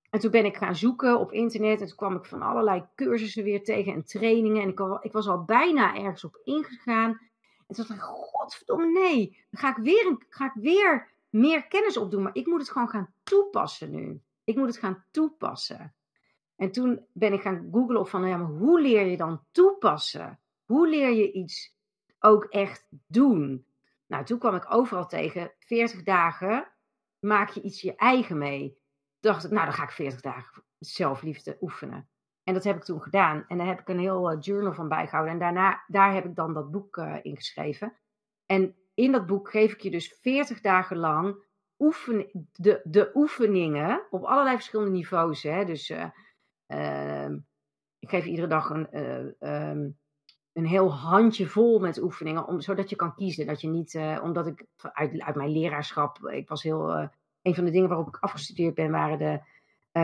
[0.09, 3.43] En toen ben ik gaan zoeken op internet en toen kwam ik van allerlei cursussen
[3.43, 4.61] weer tegen en trainingen.
[4.61, 7.09] En ik, ik was al bijna ergens op ingegaan.
[7.67, 11.97] En toen dacht ik, godverdomme nee, dan ga ik, weer, ga ik weer meer kennis
[11.97, 12.23] opdoen.
[12.23, 14.21] Maar ik moet het gewoon gaan toepassen nu.
[14.43, 15.95] Ik moet het gaan toepassen.
[16.55, 20.39] En toen ben ik gaan googlen op van, ja, maar hoe leer je dan toepassen?
[20.65, 21.77] Hoe leer je iets
[22.19, 23.65] ook echt doen?
[24.07, 26.71] Nou, toen kwam ik overal tegen 40 dagen
[27.19, 28.77] maak je iets je eigen mee.
[29.19, 32.09] Dacht ik, nou dan ga ik 40 dagen zelfliefde oefenen.
[32.43, 33.45] En dat heb ik toen gedaan.
[33.47, 35.33] En daar heb ik een heel uh, journal van bijgehouden.
[35.33, 37.93] En daarna, daar heb ik dan dat boek uh, in geschreven.
[38.45, 41.43] En in dat boek geef ik je dus 40 dagen lang
[41.77, 45.43] oefen, de, de oefeningen op allerlei verschillende niveaus.
[45.43, 45.65] Hè?
[45.65, 47.29] Dus uh,
[47.99, 48.97] ik geef iedere dag een,
[49.49, 49.99] um,
[50.55, 53.45] een heel handje vol met oefeningen, om, zodat je kan kiezen.
[53.45, 57.09] Dat je niet, omdat ik uit, uit mijn leraarschap, ik was heel,
[57.41, 59.41] een van de dingen waarop ik afgestudeerd ben, waren de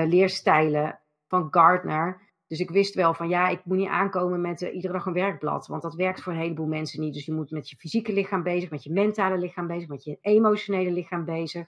[0.07, 2.29] leerstijlen van Gardner.
[2.47, 5.67] Dus ik wist wel van ja, ik moet niet aankomen met iedere dag een werkblad.
[5.67, 7.13] Want dat werkt voor een heleboel mensen niet.
[7.13, 10.17] Dus je moet met je fysieke lichaam bezig, met je mentale lichaam bezig, met je
[10.21, 11.67] emotionele lichaam bezig.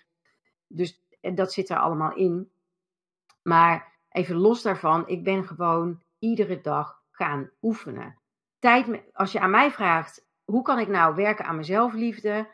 [0.68, 2.52] Dus dat zit er allemaal in.
[3.44, 8.18] Maar even los daarvan, ik ben gewoon iedere dag gaan oefenen.
[8.64, 12.50] Tijd, als je aan mij vraagt, hoe kan ik nou werken aan mezelfliefde?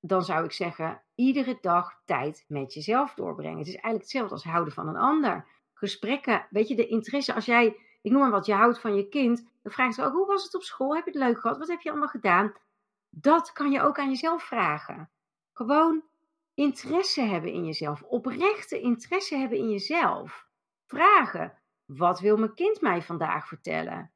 [0.00, 3.58] Dan zou ik zeggen, iedere dag tijd met jezelf doorbrengen.
[3.58, 7.34] Het is eigenlijk hetzelfde als houden van een ander gesprekken, weet je, de interesse.
[7.34, 10.12] Als jij, ik noem maar wat, je houdt van je kind, dan vraag je ook,
[10.12, 10.94] hoe was het op school?
[10.94, 11.58] Heb je het leuk gehad?
[11.58, 12.52] Wat heb je allemaal gedaan?
[13.10, 15.10] Dat kan je ook aan jezelf vragen.
[15.52, 16.02] Gewoon
[16.54, 20.46] interesse hebben in jezelf, oprechte interesse hebben in jezelf.
[20.86, 24.12] Vragen, wat wil mijn kind mij vandaag vertellen?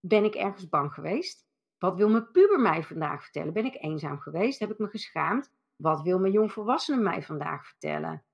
[0.00, 1.46] Ben ik ergens bang geweest?
[1.78, 3.52] Wat wil mijn puber mij vandaag vertellen?
[3.52, 4.58] Ben ik eenzaam geweest?
[4.58, 5.52] Heb ik me geschaamd?
[5.76, 8.24] Wat wil mijn jongvolwassene mij vandaag vertellen?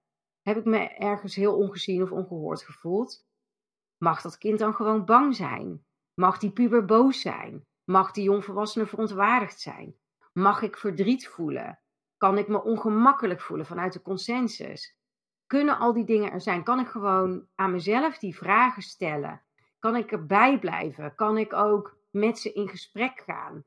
[0.42, 3.26] Heb ik me ergens heel ongezien of ongehoord gevoeld?
[3.98, 5.84] Mag dat kind dan gewoon bang zijn?
[6.14, 7.66] Mag die puber boos zijn?
[7.84, 9.96] Mag die jongvolwassene verontwaardigd zijn?
[10.32, 11.80] Mag ik verdriet voelen?
[12.16, 14.96] Kan ik me ongemakkelijk voelen vanuit de consensus?
[15.46, 16.64] Kunnen al die dingen er zijn?
[16.64, 19.42] Kan ik gewoon aan mezelf die vragen stellen?
[19.84, 21.14] Kan ik erbij blijven?
[21.14, 23.64] Kan ik ook met ze in gesprek gaan?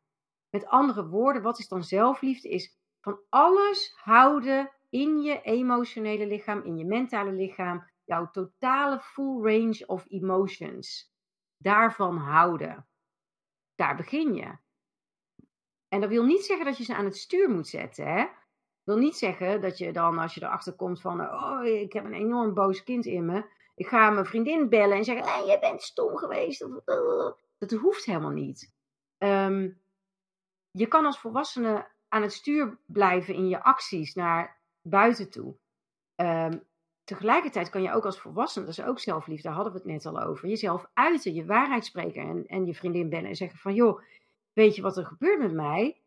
[0.49, 2.49] Met andere woorden, wat is dan zelfliefde?
[2.49, 9.41] Is van alles houden in je emotionele lichaam, in je mentale lichaam, jouw totale full
[9.41, 11.13] range of emotions.
[11.57, 12.87] Daarvan houden.
[13.75, 14.57] Daar begin je.
[15.87, 18.07] En dat wil niet zeggen dat je ze aan het stuur moet zetten.
[18.07, 18.21] Hè?
[18.23, 22.05] Dat wil niet zeggen dat je dan, als je erachter komt van, oh, ik heb
[22.05, 23.55] een enorm boos kind in me.
[23.77, 26.67] Ik ga mijn vriendin bellen en zeggen, je bent stom geweest.
[27.57, 28.73] Dat hoeft helemaal niet.
[29.17, 29.81] Um,
[30.71, 35.55] je kan als volwassene aan het stuur blijven in je acties naar buiten toe.
[36.15, 36.63] Um,
[37.03, 40.05] tegelijkertijd kan je ook als volwassene, dat is ook zelfliefde, daar hadden we het net
[40.05, 43.73] al over, jezelf uiten, je waarheid spreken en, en je vriendin bellen en zeggen van,
[43.73, 44.01] joh,
[44.53, 46.01] weet je wat er gebeurt met mij?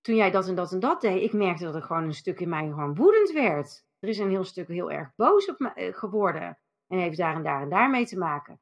[0.00, 2.40] Toen jij dat en dat en dat deed, ik merkte dat er gewoon een stuk
[2.40, 3.84] in mij gewoon woedend werd.
[3.98, 6.58] Er is een heel stuk heel erg boos op me eh, geworden
[6.88, 8.60] en heeft daar en daar en daar mee te maken.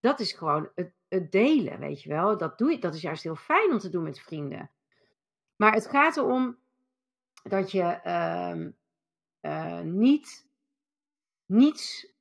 [0.00, 2.38] Dat is gewoon het, het delen, weet je wel.
[2.38, 4.70] Dat, doe je, dat is juist heel fijn om te doen met vrienden.
[5.56, 6.58] Maar het gaat erom
[7.42, 8.00] dat je
[9.40, 10.48] uh, niet,
[11.46, 12.12] niets,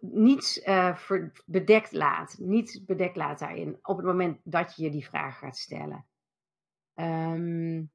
[0.00, 1.00] niets uh,
[1.44, 2.36] bedekt laat.
[2.38, 6.06] Niets bedekt laat daarin op het moment dat je je die vraag gaat stellen.
[6.94, 7.90] Um,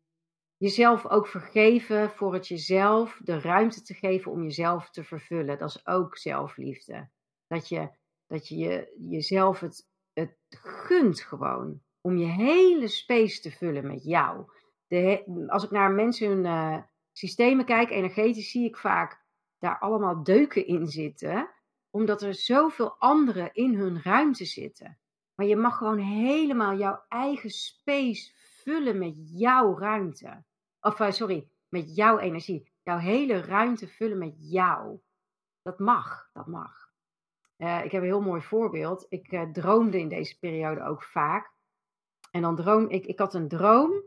[0.66, 5.58] jezelf ook vergeven voor het jezelf de ruimte te geven om jezelf te vervullen.
[5.58, 7.10] Dat is ook zelfliefde.
[7.48, 7.90] Dat je,
[8.28, 14.46] dat je jezelf het, het gunt gewoon om je hele space te vullen met jou
[14.88, 16.78] de, als ik naar mensen hun uh,
[17.12, 19.24] systemen kijk, energetisch, zie ik vaak
[19.60, 21.50] daar allemaal deuken in zitten,
[21.90, 25.00] omdat er zoveel anderen in hun ruimte zitten.
[25.36, 30.44] Maar je mag gewoon helemaal jouw eigen space vullen met jouw ruimte.
[30.86, 32.72] Of uh, sorry, met jouw energie.
[32.84, 35.00] Jouw hele ruimte vullen met jou.
[35.62, 36.92] Dat mag, dat mag.
[37.58, 39.06] Uh, ik heb een heel mooi voorbeeld.
[39.10, 41.54] Ik uh, droomde in deze periode ook vaak.
[42.32, 44.04] En dan droom ik, ik had een droom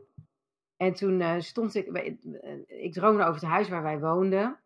[0.77, 2.15] en toen stond ik, eh,
[2.67, 4.59] ik droomde over het huis waar wij woonden.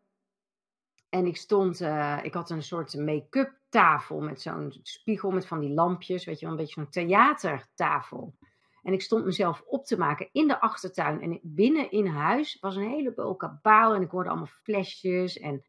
[1.09, 1.81] En ik stond,
[2.23, 6.45] ik had een soort make-up tafel met zo'n spiegel met van die lampjes, weet je
[6.45, 8.35] wel, een beetje zo'n theatertafel.
[8.83, 11.21] En ik stond mezelf op te maken in de achtertuin.
[11.21, 15.65] En binnen in huis was een hele boel kabaal en ik hoorde allemaal flesjes en,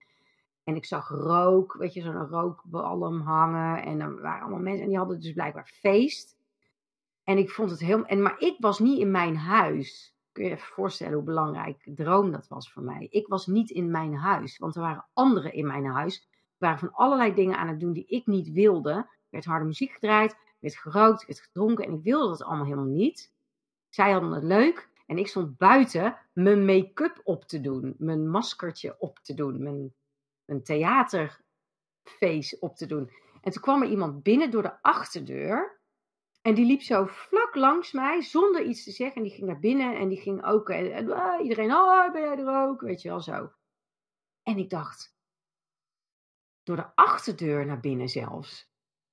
[0.64, 3.82] en ik zag rook, weet je, zo'n rookbalm hangen.
[3.82, 6.36] En er waren allemaal mensen en die hadden dus blijkbaar feest.
[7.24, 10.50] En ik vond het heel, en, maar ik was niet in mijn huis kun je
[10.50, 13.06] even voorstellen hoe belangrijk droom dat was voor mij.
[13.10, 16.28] Ik was niet in mijn huis, want er waren anderen in mijn huis.
[16.32, 18.90] Er waren van allerlei dingen aan het doen die ik niet wilde.
[18.90, 22.84] Er werd harde muziek gedraaid, werd gerookt, werd gedronken en ik wilde dat allemaal helemaal
[22.84, 23.32] niet.
[23.88, 28.96] Zij hadden het leuk en ik stond buiten mijn make-up op te doen, mijn maskertje
[28.98, 29.94] op te doen, mijn,
[30.44, 33.10] mijn theaterface op te doen.
[33.42, 35.80] En toen kwam er iemand binnen door de achterdeur
[36.42, 39.16] En die liep zo vlak langs mij, zonder iets te zeggen.
[39.16, 40.70] En die ging naar binnen en die ging ook.
[40.70, 42.80] En, en ah, iedereen, oh, ben jij er ook?
[42.80, 43.52] Weet je wel zo.
[44.42, 45.16] En ik dacht,
[46.62, 48.72] door de achterdeur naar binnen zelfs.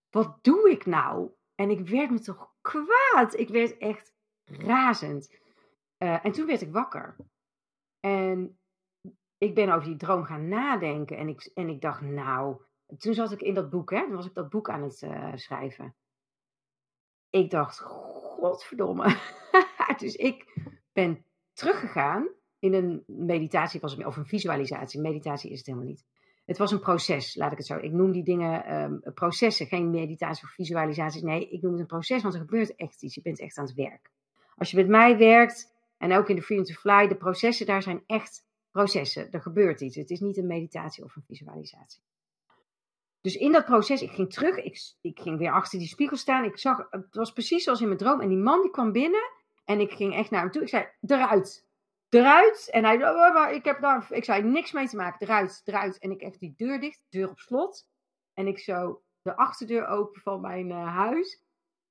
[0.09, 1.31] Wat doe ik nou?
[1.61, 3.33] En ik werd me toch kwaad.
[3.37, 4.13] Ik werd echt
[4.45, 5.29] razend.
[5.97, 7.15] Uh, en toen werd ik wakker.
[7.99, 8.59] En
[9.37, 11.17] ik ben over die droom gaan nadenken.
[11.17, 12.61] En ik, en ik dacht, nou,
[12.97, 14.03] toen zat ik in dat boek, hè?
[14.03, 15.95] Toen was ik dat boek aan het uh, schrijven.
[17.29, 19.17] Ik dacht, godverdomme.
[19.97, 25.01] dus ik ben teruggegaan in een meditatie, of een visualisatie.
[25.01, 26.05] Meditatie is het helemaal niet.
[26.45, 27.77] Het was een proces, laat ik het zo.
[27.77, 31.21] Ik noem die dingen um, processen, geen meditatie of visualisaties.
[31.21, 33.15] Nee, ik noem het een proces, want er gebeurt echt iets.
[33.15, 34.11] Je bent echt aan het werk.
[34.55, 37.81] Als je met mij werkt, en ook in de Freedom to Fly, de processen daar
[37.81, 39.31] zijn echt processen.
[39.31, 39.95] Er gebeurt iets.
[39.95, 42.01] Het is niet een meditatie of een visualisatie.
[43.21, 46.43] Dus in dat proces, ik ging terug, ik, ik ging weer achter die spiegel staan.
[46.43, 48.21] Ik zag, het was precies zoals in mijn droom.
[48.21, 49.29] En die man die kwam binnen
[49.65, 50.61] en ik ging echt naar hem toe.
[50.61, 51.65] Ik zei, eruit,
[52.13, 52.69] eruit.
[52.71, 55.99] En hij oh, ik heb daar, ik zei, niks mee te maken, eruit, eruit.
[55.99, 57.87] En ik echt die deur dicht, deur op slot.
[58.33, 61.43] En ik zo de achterdeur open van mijn uh, huis.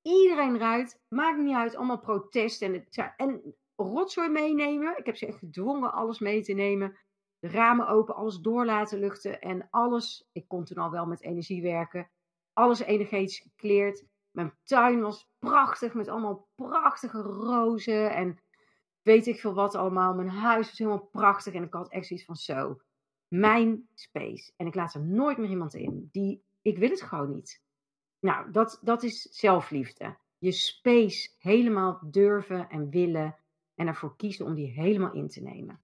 [0.02, 2.62] Iedereen eruit, maakt niet uit, allemaal protest.
[2.62, 4.98] En, het, en rotzooi meenemen.
[4.98, 6.98] Ik heb ze echt gedwongen alles mee te nemen.
[7.38, 9.40] De ramen open, alles door laten luchten.
[9.40, 12.10] En alles, ik kon toen al wel met energie werken.
[12.52, 14.04] Alles energetisch gekleerd.
[14.30, 18.10] Mijn tuin was prachtig met allemaal prachtige rozen.
[18.10, 18.38] En
[19.02, 20.14] weet ik veel wat allemaal.
[20.14, 21.54] Mijn huis was helemaal prachtig.
[21.54, 22.80] En ik had echt zoiets van zo.
[23.28, 24.52] Mijn space.
[24.56, 26.08] En ik laat er nooit meer iemand in.
[26.12, 27.62] Die, ik wil het gewoon niet.
[28.20, 30.16] Nou, dat, dat is zelfliefde.
[30.38, 33.36] Je space helemaal durven en willen
[33.74, 35.80] en ervoor kiezen om die helemaal in te nemen.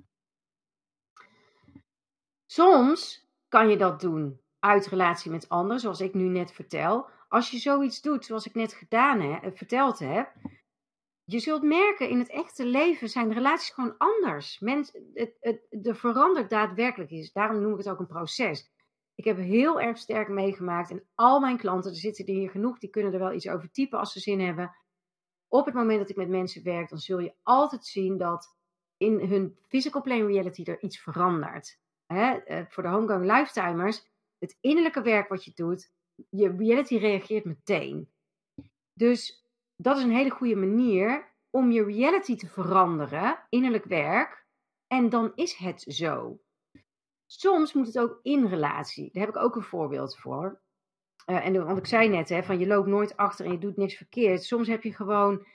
[2.47, 7.09] Soms kan je dat doen uit relatie met anderen, zoals ik nu net vertel.
[7.29, 10.33] Als je zoiets doet, zoals ik net gedaan heb, verteld heb,
[11.27, 14.59] je zult merken in het echte leven zijn relaties gewoon anders.
[14.59, 17.33] Mens, het, het, er verandert daadwerkelijk is.
[17.33, 18.71] Daarom noem ik het ook een proces.
[19.15, 22.91] Ik heb heel erg sterk meegemaakt en al mijn klanten, er zitten hier genoeg, die
[22.91, 24.75] kunnen er wel iets over typen als ze zin hebben
[25.49, 28.57] op het moment dat ik met mensen werk, dan zul je altijd zien dat
[28.97, 31.79] in hun physical plane reality er iets verandert.
[32.07, 32.33] Hè?
[32.33, 34.07] Eh, voor de homegoing lifetimers,
[34.39, 35.93] het innerlijke werk wat je doet,
[36.31, 38.11] je reality reageert meteen.
[38.93, 39.46] Dus
[39.77, 44.47] dat is een hele goede manier om je reality te veranderen, innerlijk werk,
[44.87, 46.41] en dan is het zo.
[47.27, 49.11] Soms moet het ook in relatie.
[49.13, 50.61] Daar heb ik ook een voorbeeld voor.
[51.27, 53.77] Uh, en want ik zei net, hè, van je loopt nooit achter en je doet
[53.77, 54.45] niks verkeerd.
[54.45, 55.47] Soms heb je gewoon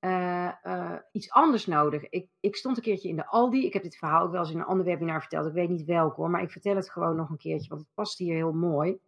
[0.00, 2.08] uh, uh, iets anders nodig.
[2.08, 3.66] Ik, ik stond een keertje in de Aldi.
[3.66, 5.46] Ik heb dit verhaal ook wel eens in een ander webinar verteld.
[5.46, 7.90] Ik weet niet welk hoor, maar ik vertel het gewoon nog een keertje, want het
[7.94, 8.98] past hier heel mooi.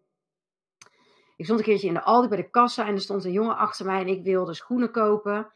[1.37, 3.57] Ik stond een keertje in de Aldi bij de kassa en er stond een jongen
[3.57, 5.53] achter mij en ik wilde schoenen kopen.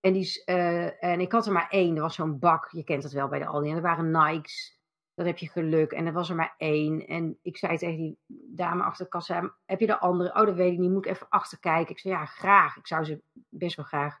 [0.00, 1.96] En, die, en ik had er maar één.
[1.96, 3.70] Er was zo'n bak, je kent dat wel bij de Aldi.
[3.70, 4.76] En er waren Nikes
[5.16, 5.92] dan heb je geluk.
[5.92, 7.06] En er was er maar één.
[7.06, 8.18] En ik zei tegen die
[8.54, 10.28] dame achter de kassa, heb je de andere?
[10.28, 11.90] Oh, dat weet ik niet, moet ik even achter kijken.
[11.90, 12.76] Ik zei, ja, graag.
[12.76, 14.18] Ik zou ze best wel graag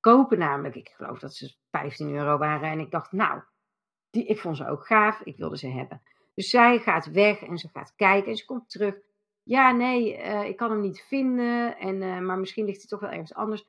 [0.00, 0.74] kopen namelijk.
[0.74, 2.70] Ik geloof dat ze 15 euro waren.
[2.70, 3.40] En ik dacht, nou,
[4.10, 5.20] die, ik vond ze ook gaaf.
[5.20, 6.02] Ik wilde ze hebben.
[6.34, 8.94] Dus zij gaat weg en ze gaat kijken en ze komt terug.
[9.44, 11.78] Ja, nee, uh, ik kan hem niet vinden.
[11.78, 13.64] En, uh, maar misschien ligt hij toch wel ergens anders.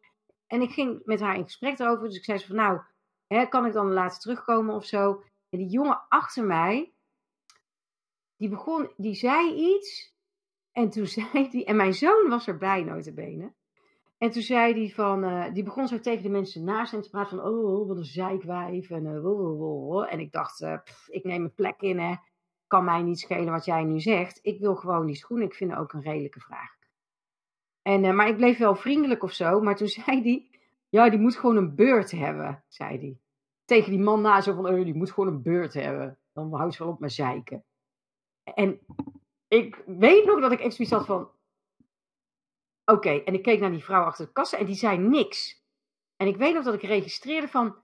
[0.47, 2.07] En ik ging met haar in gesprek erover.
[2.07, 2.81] Dus ik zei ze van, nou,
[3.27, 5.23] hè, kan ik dan later terugkomen of zo?
[5.49, 6.93] En die jongen achter mij,
[8.37, 10.15] die begon, die zei iets.
[10.71, 13.53] En toen zei die, en mijn zoon was erbij, notabene.
[14.17, 17.09] En toen zei die van, uh, die begon zo tegen de mensen naast hem te
[17.09, 18.89] praten van, oh, wat een zeikwijf.
[18.89, 20.61] En, uh, oh, oh, en ik dacht,
[21.07, 22.15] ik neem een plek in, hè.
[22.67, 24.39] Kan mij niet schelen wat jij nu zegt.
[24.41, 25.47] Ik wil gewoon die schoenen.
[25.47, 26.75] Ik vind het ook een redelijke vraag.
[27.81, 29.61] En, maar ik bleef wel vriendelijk of zo.
[29.61, 30.59] Maar toen zei die,
[30.89, 33.21] ja, die moet gewoon een beurt hebben, zei die
[33.65, 36.19] tegen die man na zo van, oh, die moet gewoon een beurt hebben.
[36.33, 37.65] Dan houdt ze wel op met zeiken.
[38.43, 38.79] En
[39.47, 41.31] ik weet nog dat ik echt zoiets had van,
[42.85, 43.09] oké.
[43.09, 45.63] En ik keek naar die vrouw achter de kassa en die zei niks.
[46.15, 47.75] En ik weet nog dat ik registreerde van,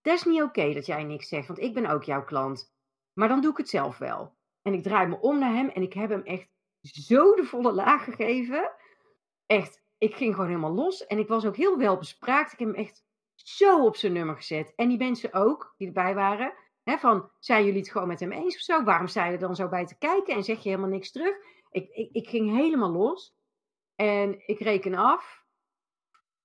[0.00, 2.71] dat is niet oké dat jij niks zegt, want ik ben ook jouw klant.
[3.14, 4.36] Maar dan doe ik het zelf wel.
[4.62, 6.48] En ik draai me om naar hem en ik heb hem echt
[6.80, 8.72] zo de volle laag gegeven.
[9.46, 11.06] Echt, ik ging gewoon helemaal los.
[11.06, 12.52] En ik was ook heel wel bespraakt.
[12.52, 13.04] Ik heb hem echt
[13.34, 14.72] zo op zijn nummer gezet.
[14.74, 18.32] En die mensen ook, die erbij waren, hè, van, zijn jullie het gewoon met hem
[18.32, 18.82] eens of zo?
[18.82, 21.36] Waarom sta je er dan zo bij te kijken en zeg je helemaal niks terug?
[21.70, 23.34] Ik, ik, ging helemaal los.
[23.94, 25.44] En ik reken af.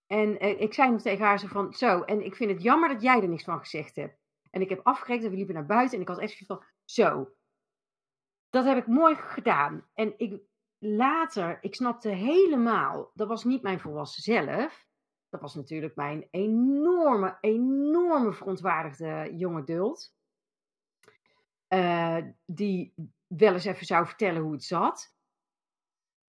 [0.05, 2.89] En eh, ik zei nog tegen haar zo van, zo, en ik vind het jammer
[2.89, 4.19] dat jij er niks van gezegd hebt.
[4.57, 7.35] En ik heb afgerekend en we liepen naar buiten en ik had echt van, zo,
[8.49, 9.89] dat heb ik mooi gedaan.
[9.93, 10.41] En ik,
[10.77, 14.85] later, ik snapte helemaal, dat was niet mijn volwassen zelf.
[15.29, 20.15] Dat was natuurlijk mijn enorme, enorme verontwaardigde jonge duld.
[21.73, 22.93] Uh, die
[23.27, 25.15] wel eens even zou vertellen hoe het zat.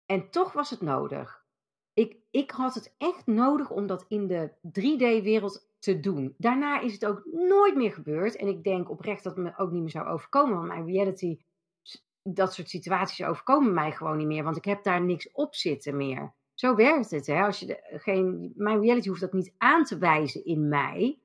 [0.07, 1.47] En toch was het nodig.
[1.93, 6.35] Ik, ik had het echt nodig om dat in de 3D-wereld te doen.
[6.39, 8.37] Daarna is het ook nooit meer gebeurd.
[8.37, 10.55] En ik denk oprecht dat het me ook niet meer zou overkomen.
[10.55, 11.39] Want mijn reality,
[12.23, 14.45] dat soort situaties overkomen mij gewoon niet meer.
[14.45, 16.33] Want ik heb daar niks op zitten meer.
[16.55, 17.27] Zo werkt het.
[17.27, 17.45] Hè?
[17.45, 21.19] Als je geen, mijn reality hoeft dat niet aan te wijzen in mij.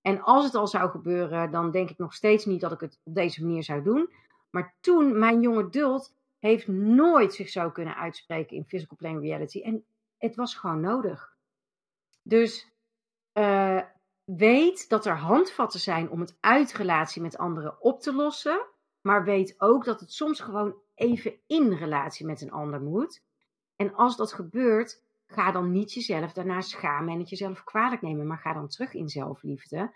[0.00, 3.00] En als het al zou gebeuren, dan denk ik nog steeds niet dat ik het
[3.04, 4.12] op deze manier zou doen.
[4.50, 9.60] Maar toen, mijn jonge duld heeft nooit zich zo kunnen uitspreken in physical plane reality.
[9.60, 9.84] En
[10.18, 11.36] het was gewoon nodig.
[12.22, 12.71] Dus
[13.34, 13.82] uh,
[14.24, 18.66] weet dat er handvatten zijn om het uit relatie met anderen op te lossen.
[19.00, 23.22] Maar weet ook dat het soms gewoon even in relatie met een ander moet.
[23.76, 28.26] En als dat gebeurt, ga dan niet jezelf daarna schamen en het jezelf kwalijk nemen.
[28.26, 29.94] Maar ga dan terug in zelfliefde.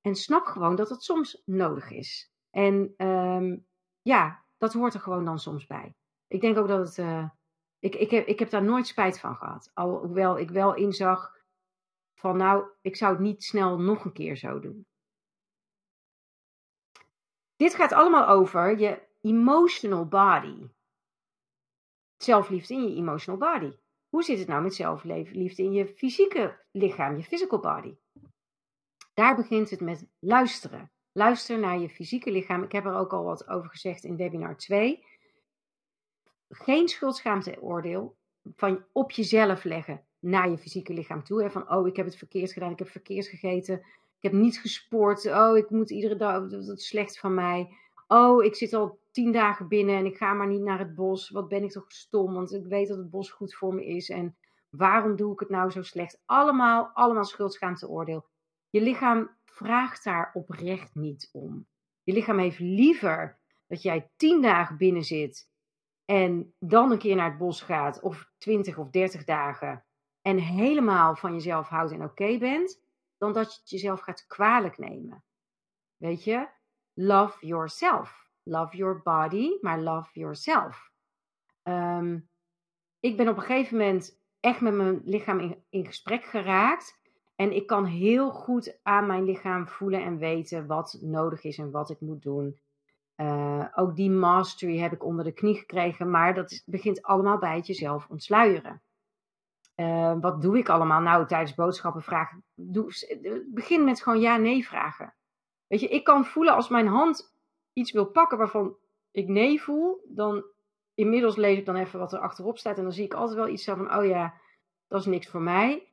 [0.00, 2.32] En snap gewoon dat het soms nodig is.
[2.50, 3.66] En um,
[4.02, 5.94] ja, dat hoort er gewoon dan soms bij.
[6.26, 6.98] Ik denk ook dat het.
[6.98, 7.28] Uh,
[7.78, 9.70] ik, ik, heb, ik heb daar nooit spijt van gehad.
[9.74, 11.39] Alhoewel ik wel inzag
[12.20, 14.86] van nou, ik zou het niet snel nog een keer zo doen.
[17.56, 20.68] Dit gaat allemaal over je emotional body.
[22.16, 23.76] Zelfliefde in je emotional body.
[24.08, 27.96] Hoe zit het nou met zelfliefde in je fysieke lichaam, je physical body?
[29.14, 30.92] Daar begint het met luisteren.
[31.12, 32.62] Luister naar je fysieke lichaam.
[32.62, 35.04] Ik heb er ook al wat over gezegd in webinar 2.
[36.48, 38.18] Geen schuldschaamteoordeel
[38.56, 41.42] van op jezelf leggen naar je fysieke lichaam toe.
[41.42, 41.50] Hè?
[41.50, 43.78] Van, oh, ik heb het verkeerd gedaan, ik heb verkeerd gegeten,
[44.16, 47.68] ik heb niet gesport, oh, ik moet iedere dag, dat is slecht van mij.
[48.06, 51.30] Oh, ik zit al tien dagen binnen en ik ga maar niet naar het bos.
[51.30, 54.08] Wat ben ik toch stom, want ik weet dat het bos goed voor me is.
[54.08, 54.36] En
[54.70, 56.22] waarom doe ik het nou zo slecht?
[56.26, 58.26] Allemaal, allemaal schuldschaamteoordeel.
[58.70, 61.66] Je lichaam vraagt daar oprecht niet om.
[62.02, 65.48] Je lichaam heeft liever dat jij tien dagen binnen zit
[66.04, 69.84] en dan een keer naar het bos gaat, of twintig of dertig dagen,
[70.22, 72.80] en helemaal van jezelf houdt en oké bent,
[73.18, 75.24] dan dat je het jezelf gaat kwalijk nemen.
[75.96, 76.48] Weet je?
[76.94, 78.28] Love yourself.
[78.42, 80.90] Love your body, maar love yourself.
[81.62, 82.28] Um,
[83.00, 86.98] ik ben op een gegeven moment echt met mijn lichaam in, gesprek geraakt.
[87.36, 91.70] En ik kan heel goed aan mijn lichaam voelen en weten wat nodig is en
[91.70, 92.60] wat ik moet doen.
[93.16, 97.56] Uh, ook die mastery heb ik onder de knie gekregen, maar dat begint allemaal bij
[97.56, 98.82] het jezelf ontsluieren.
[99.80, 102.44] Uh, wat doe ik allemaal nou tijdens boodschappen vragen?
[102.54, 102.92] Doe,
[103.54, 105.14] begin met gewoon ja-nee vragen.
[105.66, 107.34] Weet je, ik kan voelen als mijn hand
[107.72, 108.76] iets wil pakken waarvan
[109.10, 110.44] ik nee voel, dan
[110.94, 113.48] inmiddels lees ik dan even wat er achterop staat en dan zie ik altijd wel
[113.48, 114.34] iets van, oh ja,
[114.88, 115.92] dat is niks voor mij.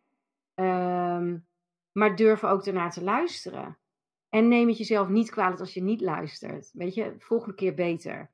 [0.55, 1.47] Um,
[1.91, 3.77] maar durf ook ernaar te luisteren.
[4.29, 6.69] En neem het jezelf niet kwalijk als je niet luistert.
[6.73, 8.31] Weet je, volgende keer beter.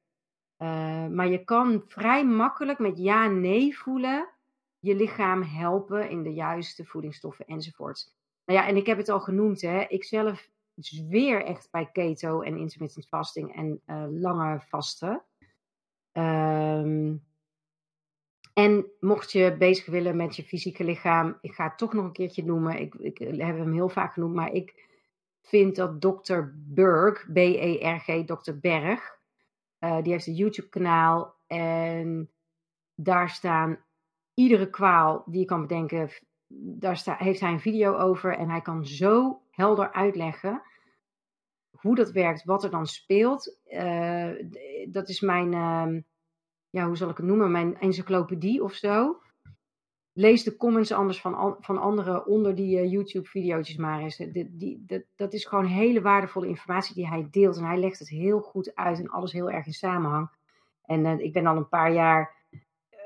[0.58, 4.33] Uh, maar je kan vrij makkelijk met ja-nee voelen
[4.84, 8.16] je lichaam helpen in de juiste voedingsstoffen enzovoorts.
[8.46, 9.82] Nou ja, en ik heb het al genoemd, hè.
[9.82, 15.24] Ik zelf zweer echt bij keto en intermittent fasting en uh, lange vasten.
[16.12, 17.24] Um,
[18.54, 22.12] en mocht je bezig willen met je fysieke lichaam, ik ga het toch nog een
[22.12, 22.80] keertje noemen.
[22.80, 24.90] Ik, ik heb hem heel vaak genoemd, maar ik
[25.42, 26.42] vind dat Dr.
[26.54, 28.54] Berg, B-E-R-G, Dr.
[28.62, 29.20] Berg,
[29.80, 32.32] die heeft een YouTube-kanaal en
[32.96, 33.86] daar staan
[34.34, 36.10] iedere kwaal die je kan bedenken,
[36.56, 40.62] daar heeft hij een video over en hij kan zo helder uitleggen
[41.84, 43.58] hoe dat werkt, wat er dan speelt.
[43.66, 44.30] Uh,
[44.90, 46.02] dat is mijn, uh,
[46.70, 49.22] ja, hoe zal ik het noemen, mijn encyclopedie of zo.
[50.14, 54.18] Lees de comments anders van, van anderen onder die uh, YouTube-video's maar eens.
[54.18, 57.58] Die, die, dat, is gewoon hele waardevolle informatie die hij deelt.
[57.58, 60.30] En hij legt het heel goed uit en alles heel erg in samenhang.
[60.86, 62.43] En uh, ik ben al een paar jaar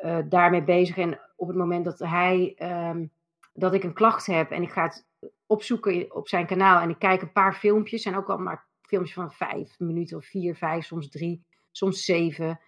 [0.07, 0.97] uh, daarmee bezig.
[0.97, 2.55] En op het moment dat hij,
[2.89, 3.11] um,
[3.53, 5.07] dat ik een klacht heb en ik ga het
[5.45, 9.15] opzoeken op zijn kanaal en ik kijk een paar filmpjes, zijn ook al maar filmpjes
[9.15, 12.59] van vijf minuten of vier, vijf, soms drie, soms zeven.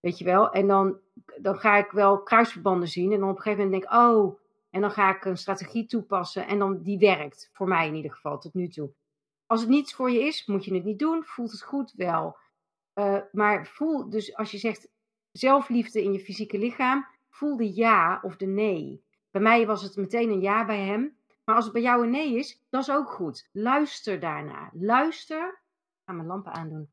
[0.00, 0.52] Weet je wel?
[0.52, 0.98] En dan,
[1.36, 3.12] dan ga ik wel kruisverbanden zien.
[3.12, 4.38] En dan op een gegeven moment denk ik, oh,
[4.70, 6.46] en dan ga ik een strategie toepassen.
[6.46, 8.92] En dan die werkt, voor mij in ieder geval, tot nu toe.
[9.46, 11.24] Als het niets voor je is, moet je het niet doen.
[11.24, 12.36] Voelt het goed wel.
[12.94, 14.88] Uh, maar voel, dus als je zegt
[15.32, 19.04] zelfliefde in je fysieke lichaam, voel de ja of de nee.
[19.30, 21.16] Bij mij was het meteen een ja bij hem.
[21.44, 23.48] Maar als het bij jou een nee is, dat is ook goed.
[23.52, 24.70] Luister daarna.
[24.72, 25.48] Luister.
[25.48, 26.90] Ik ga mijn lampen aandoen.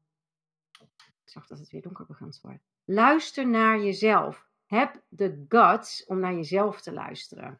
[1.23, 2.61] Ik zag dat het weer donker begint te worden.
[2.85, 4.47] Luister naar jezelf.
[4.65, 7.59] Heb de guts om naar jezelf te luisteren.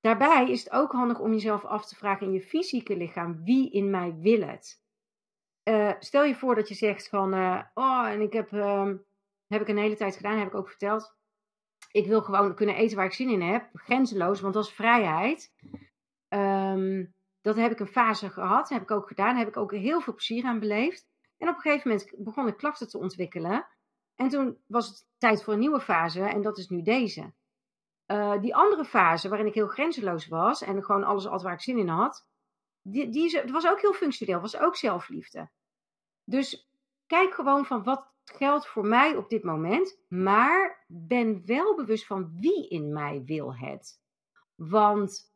[0.00, 3.70] daarbij is het ook handig om jezelf af te vragen in je fysieke lichaam: wie
[3.70, 4.82] in mij wil het?
[5.68, 8.90] Uh, stel je voor dat je zegt van, uh, oh, en ik heb, uh,
[9.46, 11.16] heb ik een hele tijd gedaan, heb ik ook verteld.
[11.90, 15.54] Ik wil gewoon kunnen eten waar ik zin in heb, grenzeloos, want dat is vrijheid.
[16.28, 20.00] Um, dat heb ik een fase gehad, heb ik ook gedaan, heb ik ook heel
[20.00, 21.06] veel plezier aan beleefd.
[21.36, 23.66] En op een gegeven moment begon ik klachten te ontwikkelen.
[24.14, 27.32] En toen was het tijd voor een nieuwe fase en dat is nu deze.
[28.06, 31.60] Uh, die andere fase, waarin ik heel grenzeloos was en gewoon alles altijd waar ik
[31.60, 32.26] zin in had,
[32.82, 35.50] die, die was ook heel functioneel, was ook zelfliefde.
[36.28, 36.70] Dus
[37.06, 42.40] kijk gewoon van wat geldt voor mij op dit moment, maar ben wel bewust van
[42.40, 44.00] wie in mij wil het.
[44.54, 45.32] Want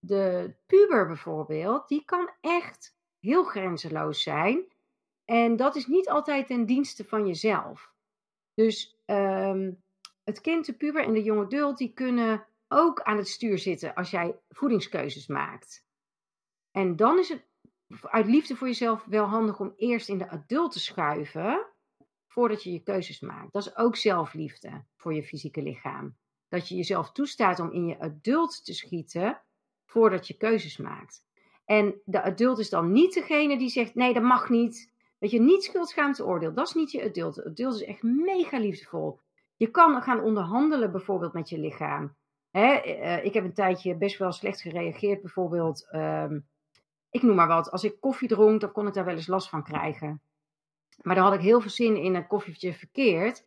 [0.00, 4.72] de puber bijvoorbeeld, die kan echt heel grenzeloos zijn.
[5.24, 7.92] En dat is niet altijd ten dienste van jezelf.
[8.54, 9.82] Dus um,
[10.24, 13.94] het kind, de puber en de jonge adult, die kunnen ook aan het stuur zitten
[13.94, 15.86] als jij voedingskeuzes maakt.
[16.70, 17.44] En dan is het
[18.00, 21.66] uit liefde voor jezelf wel handig om eerst in de adult te schuiven
[22.26, 23.52] voordat je je keuzes maakt.
[23.52, 26.16] Dat is ook zelfliefde voor je fysieke lichaam.
[26.48, 29.40] Dat je jezelf toestaat om in je adult te schieten
[29.84, 31.24] voordat je keuzes maakt.
[31.64, 34.92] En de adult is dan niet degene die zegt: nee, dat mag niet.
[35.18, 36.54] Dat je, niet schuldschaamt oordeel.
[36.54, 37.34] Dat is niet je adult.
[37.34, 39.20] De adult is echt mega liefdevol.
[39.56, 42.14] Je kan gaan onderhandelen bijvoorbeeld met je lichaam.
[42.50, 45.20] Hè, eh, ik heb een tijdje best wel slecht gereageerd.
[45.20, 46.38] Bijvoorbeeld, ehm,
[47.14, 47.70] ik noem maar wat.
[47.70, 50.20] Als ik koffie dronk, dan kon ik daar wel eens last van krijgen.
[51.02, 53.44] Maar dan had ik heel veel zin in een koffietje verkeerd.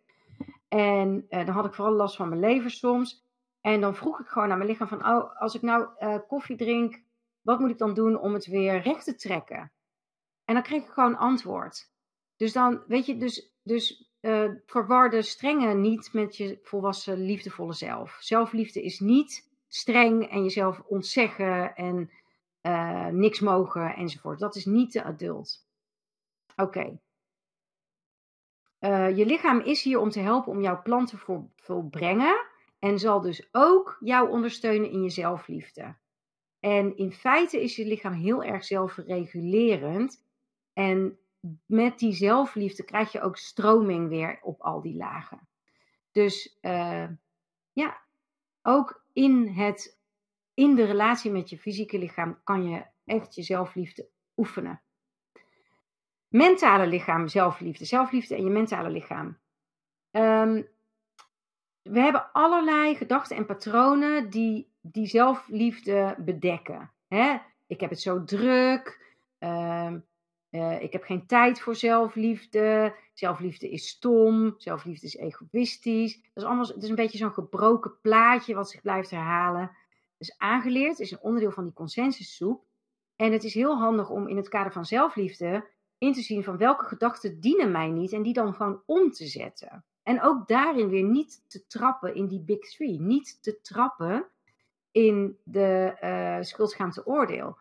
[0.68, 3.26] En uh, dan had ik vooral last van mijn lever soms.
[3.62, 6.58] En dan vroeg ik gewoon aan mijn lichaam van, oh, als ik nou uh, koffie
[6.58, 7.02] drink,
[7.42, 9.72] wat moet ik dan doen om het weer recht te trekken?
[10.46, 11.92] En dan kreeg ik gewoon antwoord.
[12.36, 18.18] Dus dan, weet je, dus, dus uh, de strenge niet met je volwassen liefdevolle zelf.
[18.20, 22.10] Zelfliefde is niet streng en jezelf ontzeggen en
[22.68, 24.40] uh, niks mogen enzovoort.
[24.40, 25.66] Dat is niet de adult.
[26.56, 27.00] Oké.
[28.80, 32.46] Uh, je lichaam is hier om te helpen om jouw plan te vol volbrengen
[32.80, 35.96] en zal dus ook jou ondersteunen in je zelfliefde.
[36.60, 40.26] En in feite is je lichaam heel erg zelfregulerend.
[40.74, 41.20] En
[41.66, 45.48] met die zelfliefde krijg je ook stroming weer op al die lagen.
[46.12, 47.08] Dus uh,
[47.74, 48.02] ja,
[48.62, 49.97] ook in, het,
[50.58, 54.82] in de relatie met je fysieke lichaam kan je echt je zelfliefde oefenen.
[56.28, 57.86] Mentale lichaam, zelfliefde.
[57.86, 59.38] Zelfliefde en je mentale lichaam.
[60.12, 60.68] Um,
[61.82, 66.92] we hebben allerlei gedachten en patronen die die zelfliefde bedekken.
[67.08, 67.38] Hè?
[67.68, 69.16] Ik heb het zo druk.
[69.40, 70.06] Um,
[70.52, 72.96] uh, ik heb geen tijd voor zelfliefde.
[73.14, 74.54] Zelfliefde is stom.
[74.58, 76.22] Zelfliefde is egoïstisch.
[76.22, 79.72] Dat is, allemaal, het is een beetje zo'n gebroken plaatje wat zich blijft herhalen.
[80.18, 82.66] Dus aangeleerd is een onderdeel van die consensussoep.
[83.16, 86.58] En het is heel handig om in het kader van zelfliefde in te zien van
[86.58, 89.86] welke gedachten dienen mij niet en die dan gewoon om te zetten.
[90.04, 93.00] En ook daarin weer niet te trappen in die big three.
[93.00, 94.26] Niet te trappen
[94.92, 97.58] in de uh, schuldschaamte oordeel.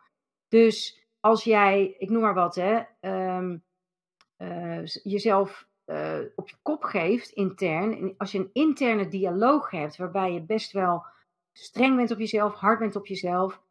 [0.47, 2.81] Dus als jij, ik noem maar wat, hè,
[3.37, 3.63] um,
[4.37, 8.13] uh, jezelf uh, op je kop geeft intern.
[8.17, 11.05] Als je een interne dialoog hebt waarbij je best wel
[11.57, 13.61] streng bent op jezelf, hard bent op jezelf.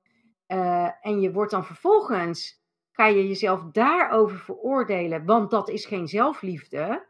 [1.00, 7.06] en je wordt dan vervolgens, ga je jezelf daarover veroordelen, want dat is geen zelfliefde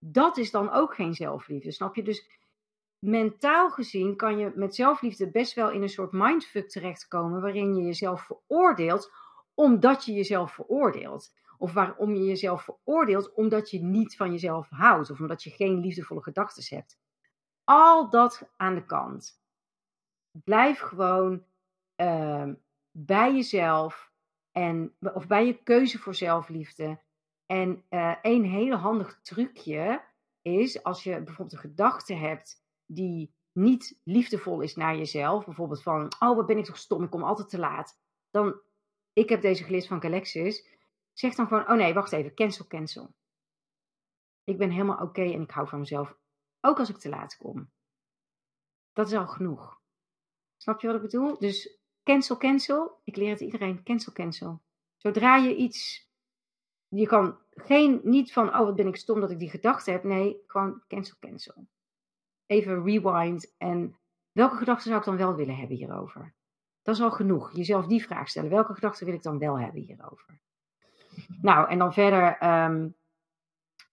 [0.00, 2.02] dat is dan ook geen zelfliefde, snap je?
[2.02, 2.28] Dus
[2.98, 7.82] mentaal gezien kan je met zelfliefde best wel in een soort mindfuck terechtkomen waarin je
[7.82, 9.12] jezelf veroordeelt
[9.54, 11.38] omdat je jezelf veroordeelt.
[11.58, 15.80] Of waarom je jezelf veroordeelt omdat je niet van jezelf houdt of omdat je geen
[15.80, 16.98] liefdevolle gedachten hebt.
[17.64, 19.39] Al dat aan de kant.
[20.30, 21.44] Blijf gewoon
[21.96, 22.48] uh,
[22.90, 24.12] bij jezelf
[24.52, 27.00] en, of bij je keuze voor zelfliefde.
[27.46, 30.04] En uh, een hele handig trucje
[30.42, 35.44] is als je bijvoorbeeld een gedachte hebt die niet liefdevol is naar jezelf.
[35.44, 38.00] Bijvoorbeeld van, oh wat ben ik toch stom, ik kom altijd te laat.
[38.30, 38.60] Dan,
[39.12, 40.68] ik heb deze geleerd van Galexis.
[41.12, 43.14] Zeg dan gewoon, oh nee, wacht even, cancel, cancel.
[44.44, 46.16] Ik ben helemaal oké en ik hou van mezelf.
[46.60, 47.70] Ook als ik te laat kom.
[48.92, 49.79] Dat is al genoeg.
[50.62, 51.38] Snap je wat ik bedoel?
[51.38, 53.00] Dus cancel, cancel.
[53.04, 53.82] Ik leer het iedereen.
[53.82, 54.60] Cancel, cancel.
[54.96, 56.10] Zodra je iets
[56.90, 60.04] je kan geen, niet van, oh wat ben ik stom dat ik die gedachte heb.
[60.04, 61.66] Nee, gewoon cancel, cancel.
[62.46, 63.54] Even rewind.
[63.58, 63.96] En
[64.32, 66.34] welke gedachten zou ik dan wel willen hebben hierover?
[66.82, 67.56] Dat is al genoeg.
[67.56, 68.50] Jezelf die vraag stellen.
[68.50, 70.40] Welke gedachten wil ik dan wel hebben hierover?
[71.40, 72.94] Nou, en dan verder um,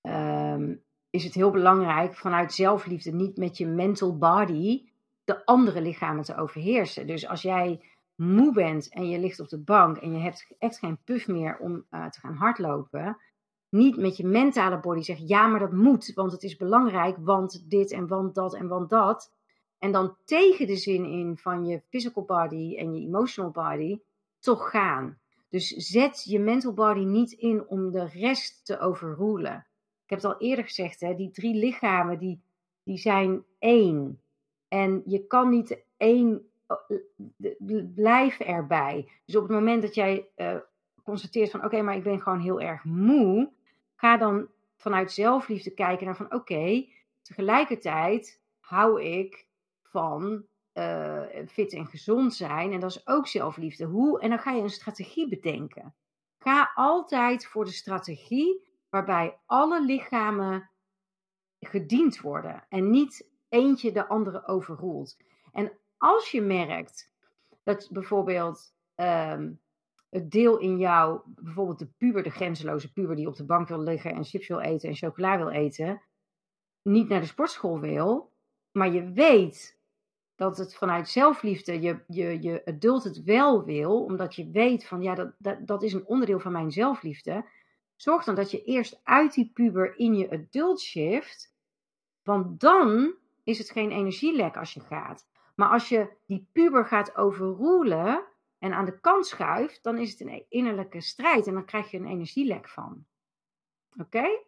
[0.01, 4.89] um, is het heel belangrijk vanuit zelfliefde niet met je mental body
[5.27, 7.07] de andere lichamen te overheersen.
[7.07, 7.81] Dus als jij
[8.15, 11.57] moe bent en je ligt op de bank en je hebt echt geen puff meer
[11.57, 13.17] om uh, te gaan hardlopen,
[13.69, 17.69] niet met je mentale body zeggen, ja, maar dat moet, want het is belangrijk, want
[17.69, 19.33] dit en want dat en want dat.
[19.77, 23.99] En dan tegen de zin in van je physical body en je emotional body
[24.39, 25.19] toch gaan.
[25.49, 29.67] Dus zet je mental body niet in om de rest te overroelen.
[30.03, 32.41] Ik heb het al eerder gezegd, hè, die drie lichamen die,
[32.83, 34.21] die zijn één.
[34.67, 36.49] En je kan niet één,
[37.95, 39.11] blijf erbij.
[39.25, 40.55] Dus op het moment dat jij uh,
[41.03, 43.51] constateert van oké, maar ik ben gewoon heel erg moe,
[43.95, 46.87] ga dan vanuit zelfliefde kijken naar van oké,
[47.21, 49.47] tegelijkertijd hou ik
[49.83, 52.71] van uh, fit en gezond zijn.
[52.71, 53.85] En dat is ook zelfliefde.
[53.85, 54.19] Hoe?
[54.19, 55.95] En dan ga je een strategie bedenken.
[56.37, 60.69] Ga altijd voor de strategie waarbij alle lichamen
[61.59, 65.17] gediend worden en niet eentje de andere overroelt.
[65.51, 67.13] En als je merkt
[67.63, 69.59] dat bijvoorbeeld um,
[70.09, 73.79] het deel in jou, bijvoorbeeld de puber, de grenzeloze puber die op de bank wil
[73.79, 76.01] liggen en chips wil eten en chocola wil eten,
[76.81, 78.31] niet naar de sportschool wil,
[78.71, 79.79] maar je weet
[80.35, 85.01] dat het vanuit zelfliefde je, je, je adult het wel wil, omdat je weet van
[85.01, 87.45] ja, dat, dat, dat is een onderdeel van mijn zelfliefde.
[87.95, 91.55] Zorg dan dat je eerst uit die puber in je adult shift,
[92.23, 93.15] want dan
[93.47, 95.27] is het geen energielek als je gaat.
[95.55, 98.25] Maar als je die puber gaat overroelen
[98.57, 101.97] en aan de kant schuift, dan is het een innerlijke strijd en dan krijg je
[101.97, 103.05] een energielek van.
[103.97, 104.41] Oké?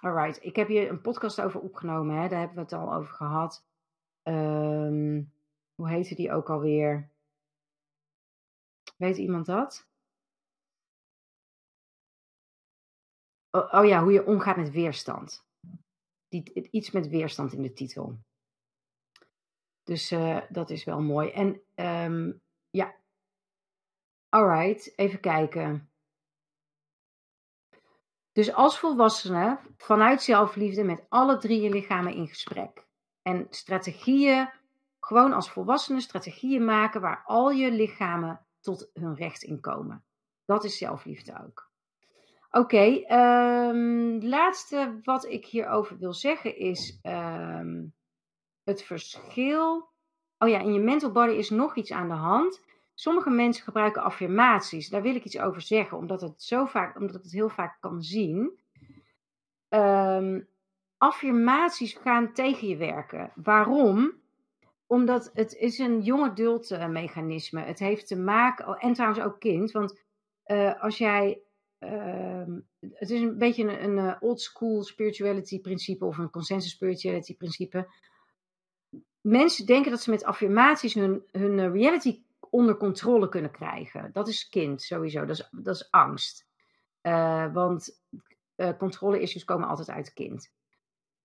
[0.00, 2.28] Alright, ik heb hier een podcast over opgenomen, hè?
[2.28, 3.66] daar hebben we het al over gehad.
[4.22, 5.32] Um,
[5.74, 7.10] hoe heette die ook alweer?
[8.96, 9.86] Weet iemand dat?
[13.50, 15.47] Oh, oh, ja, hoe je omgaat met weerstand.
[16.28, 18.18] Die, iets met weerstand in de titel.
[19.82, 21.30] Dus uh, dat is wel mooi.
[21.30, 22.94] En um, ja.
[24.28, 25.90] Alright, even kijken.
[28.32, 32.86] Dus als volwassene vanuit zelfliefde met alle drie je lichamen in gesprek.
[33.22, 34.50] En strategieën,
[35.00, 40.04] gewoon als volwassenen strategieën maken waar al je lichamen tot hun recht in komen.
[40.44, 41.67] Dat is zelfliefde ook.
[42.50, 47.94] Oké, okay, um, laatste wat ik hierover wil zeggen is um,
[48.64, 49.88] het verschil.
[50.38, 52.60] Oh ja, in je mental body is nog iets aan de hand.
[52.94, 54.88] Sommige mensen gebruiken affirmaties.
[54.88, 58.02] Daar wil ik iets over zeggen, omdat het, zo vaak, omdat het heel vaak kan
[58.02, 58.58] zien.
[59.68, 60.48] Um,
[60.96, 63.32] affirmaties gaan tegen je werken.
[63.34, 64.12] Waarom?
[64.86, 66.32] Omdat het is een jonge
[66.88, 67.60] mechanisme.
[67.60, 70.00] Het heeft te maken, en trouwens ook kind, want
[70.46, 71.40] uh, als jij,
[71.78, 72.42] uh,
[72.80, 77.36] het is een beetje een, een eh, old school spirituality principe of een consensus spirituality
[77.36, 77.88] principe.
[79.20, 84.10] Mensen denken dat ze met affirmaties hun, hun eh, reality onder controle kunnen krijgen.
[84.12, 86.46] Dat is kind sowieso, dat is, dat is angst.
[87.02, 88.02] Uh, want
[88.56, 90.52] uh, controle-issues komen altijd uit kind.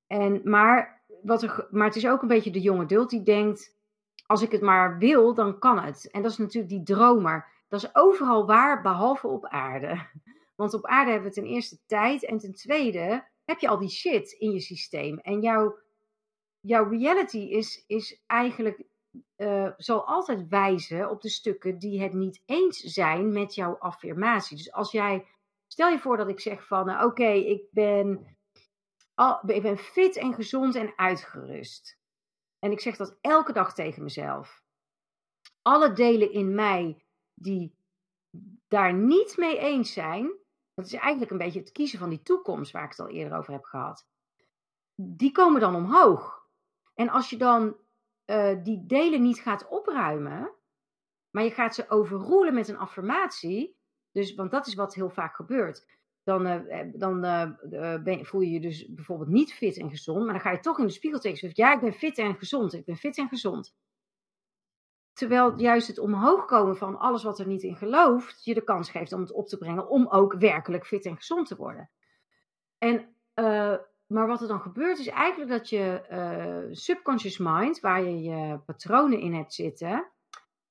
[0.08, 3.78] En, maar, wat er, maar het is ook een beetje de jonge dult die denkt:
[4.26, 6.12] als ik het maar wil, dan kan het.
[6.12, 7.51] En dat is natuurlijk die dromer.
[7.68, 10.08] Dat is overal waar, behalve op aarde.
[10.56, 12.26] Want op aarde hebben we ten eerste tijd.
[12.26, 15.20] En ten tweede heb je al die shit in je systeem.
[15.20, 15.80] En jouw,
[16.60, 18.84] jouw reality is, is eigenlijk.
[19.38, 24.58] Uh, zal altijd wijzen op de stukken die het niet eens zijn met jouw affirmatie.
[24.58, 25.28] Dus als jij.
[25.68, 26.89] Stel je voor dat ik zeg van.
[26.89, 28.34] Uh, Oké, ik ben
[29.45, 31.97] ik ben fit en gezond en uitgerust.
[32.60, 34.64] En ik zeg dat elke dag tegen mezelf.
[35.61, 37.76] Alle delen in mij die
[38.68, 40.32] daar niet mee eens zijn,
[40.74, 43.38] dat is eigenlijk een beetje het kiezen van die toekomst waar ik het al eerder
[43.38, 44.08] over heb gehad.
[44.95, 46.48] Die komen dan omhoog.
[46.94, 47.78] En als je dan
[48.26, 50.52] uh, die delen niet gaat opruimen,
[51.30, 53.78] maar je gaat ze overroelen met een affirmatie,
[54.12, 55.86] dus, want dat is wat heel vaak gebeurt
[56.24, 60.24] dan, uh, dan uh, ben, voel je je dus bijvoorbeeld niet fit en gezond.
[60.24, 62.74] Maar dan ga je toch in de spiegel tegen ja, ik ben fit en gezond.
[62.74, 63.76] Ik ben fit en gezond.
[65.24, 68.90] Terwijl juist het omhoog komen van alles wat er niet in gelooft, je de kans
[68.90, 71.90] geeft om het op te brengen om ook werkelijk fit en gezond te worden.
[72.78, 73.76] En, uh,
[74.08, 79.20] maar wat er dan gebeurt is eigenlijk dat je subconscious mind, waar je je patronen
[79.20, 80.12] in hebt zitten,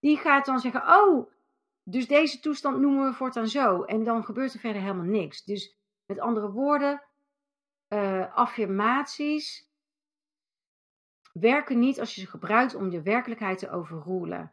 [0.01, 1.31] die gaat dan zeggen, oh,
[1.83, 3.83] dus deze toestand noemen we voortaan zo.
[3.83, 5.45] En dan gebeurt er verder helemaal niks.
[5.45, 7.03] Dus met andere woorden,
[7.89, 9.72] uh, affirmaties
[11.33, 14.53] werken niet als je ze gebruikt om de werkelijkheid te overroelen.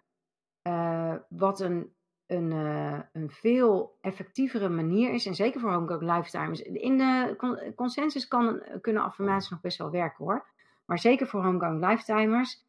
[0.63, 1.93] Uh, wat een,
[2.25, 6.61] een, uh, een veel effectievere manier is, en zeker voor homegrown lifetimes.
[6.61, 10.47] In de consensus kan, kunnen affirmaties nog best wel werken hoor.
[10.85, 12.67] Maar zeker voor homegrown lifetimers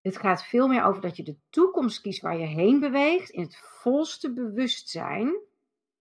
[0.00, 3.42] Het gaat veel meer over dat je de toekomst kiest waar je heen beweegt in
[3.42, 5.40] het volste bewustzijn.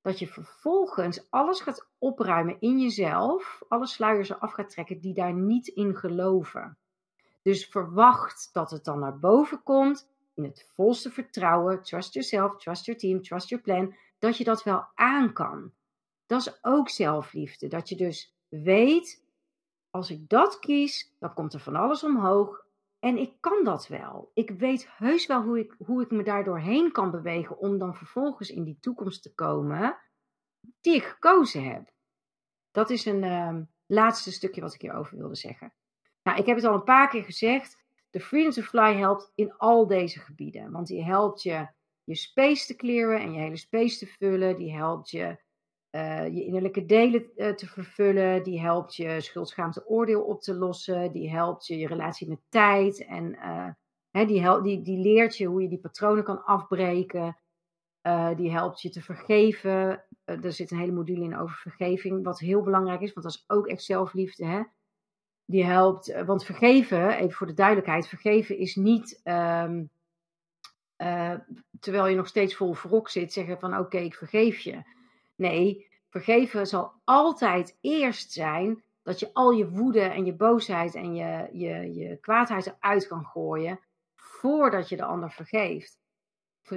[0.01, 5.33] Dat je vervolgens alles gaat opruimen in jezelf, alle sluiers eraf gaat trekken die daar
[5.33, 6.77] niet in geloven.
[7.41, 11.83] Dus verwacht dat het dan naar boven komt in het volste vertrouwen.
[11.83, 13.95] Trust yourself, trust your team, trust your plan.
[14.19, 15.73] Dat je dat wel aan kan.
[16.25, 17.67] Dat is ook zelfliefde.
[17.67, 19.25] Dat je dus weet,
[19.89, 22.65] als ik dat kies, dan komt er van alles omhoog.
[22.99, 24.31] En ik kan dat wel.
[24.33, 27.95] Ik weet heus wel hoe ik, hoe ik me daardoor heen kan bewegen om dan
[27.95, 29.97] vervolgens in die toekomst te komen
[30.81, 31.91] die ik gekozen heb.
[32.71, 35.73] Dat is een uh, laatste stukje wat ik hierover wilde zeggen.
[36.23, 37.77] Nou, ik heb het al een paar keer gezegd.
[38.09, 40.71] De Freedom to Fly helpt in al deze gebieden.
[40.71, 41.67] Want die helpt je
[42.03, 44.57] je space te clearen en je hele space te vullen.
[44.57, 45.37] Die helpt je
[45.91, 48.43] uh, je innerlijke delen uh, te vervullen.
[48.43, 51.11] Die helpt je schuldschaamte oordeel op te lossen.
[51.11, 53.05] Die helpt je je relatie met tijd.
[53.05, 53.35] En
[54.11, 57.37] hè, die, helpt, die, die leert je hoe je die patronen kan afbreken.
[58.35, 60.03] die helpt je te vergeven.
[60.23, 62.23] er zit een hele module in over vergeving.
[62.23, 64.45] Wat heel belangrijk is, want dat is ook echt zelfliefde.
[64.45, 64.61] Hè?
[65.51, 69.89] Die helpt, want vergeven, even voor de duidelijkheid, vergeven is niet um,
[71.79, 74.83] terwijl je nog steeds vol wrok zit, zeggen van oké, ik vergeef je.
[75.35, 81.15] Nee, vergeven zal altijd eerst zijn dat je al je woede en je boosheid en
[81.15, 83.79] je, je, je kwaadheid eruit kan gooien
[84.15, 85.99] voordat je de ander vergeeft.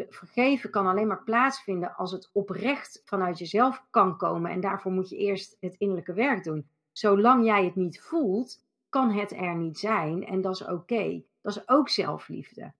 [0.09, 4.51] Vergeven kan alleen maar plaatsvinden als het oprecht vanuit jezelf kan komen.
[4.51, 6.69] En daarvoor moet je eerst het innerlijke werk doen.
[6.93, 8.64] Zolang jij het niet voelt,
[8.95, 10.27] kan het er niet zijn.
[10.27, 11.23] En dat is oké.
[11.43, 12.73] Dat is ook zelfliefde.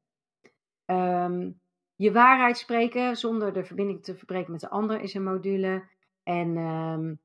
[0.87, 1.61] Um,
[1.95, 5.85] je waarheid spreken zonder de verbinding te verbreken met de ander is een module.
[6.23, 7.21] En, um,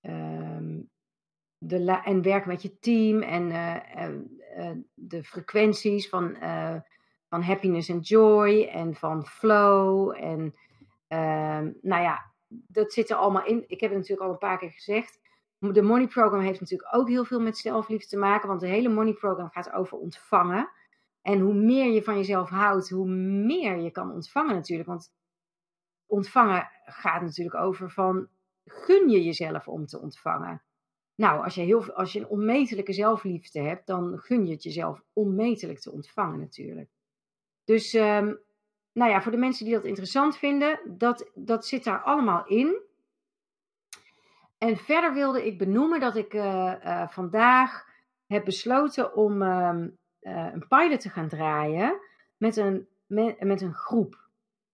[0.00, 0.90] um,
[1.58, 3.76] de en werken met je team en uh,
[4.58, 6.36] uh, de frequenties van,
[7.28, 10.14] van happiness en joy en van flow.
[10.16, 10.54] En
[11.80, 13.64] nou ja, dat zit er allemaal in.
[13.66, 15.24] Ik heb het natuurlijk al een paar keer gezegd.
[15.58, 18.88] De Money Program heeft natuurlijk ook heel veel met zelfliefde te maken, want de hele
[18.88, 20.70] Money Program gaat over ontvangen.
[21.22, 23.08] En hoe meer je van jezelf houdt, hoe
[23.46, 24.88] meer je kan ontvangen natuurlijk.
[24.88, 25.12] Want
[26.06, 28.28] ontvangen gaat natuurlijk over van
[28.64, 30.62] gun je jezelf om te ontvangen.
[31.14, 35.02] Nou, als je, heel, als je een onmetelijke zelfliefde hebt, dan gun je het jezelf
[35.12, 36.90] onmetelijk te ontvangen natuurlijk.
[37.64, 38.38] Dus, um,
[38.92, 42.82] nou ja, voor de mensen die dat interessant vinden, dat, dat zit daar allemaal in.
[44.58, 47.84] En verder wilde ik benoemen dat ik uh, uh, vandaag
[48.26, 49.74] heb besloten om uh,
[50.20, 52.00] uh, een pilot te gaan draaien
[52.36, 54.24] met een, met, met een groep.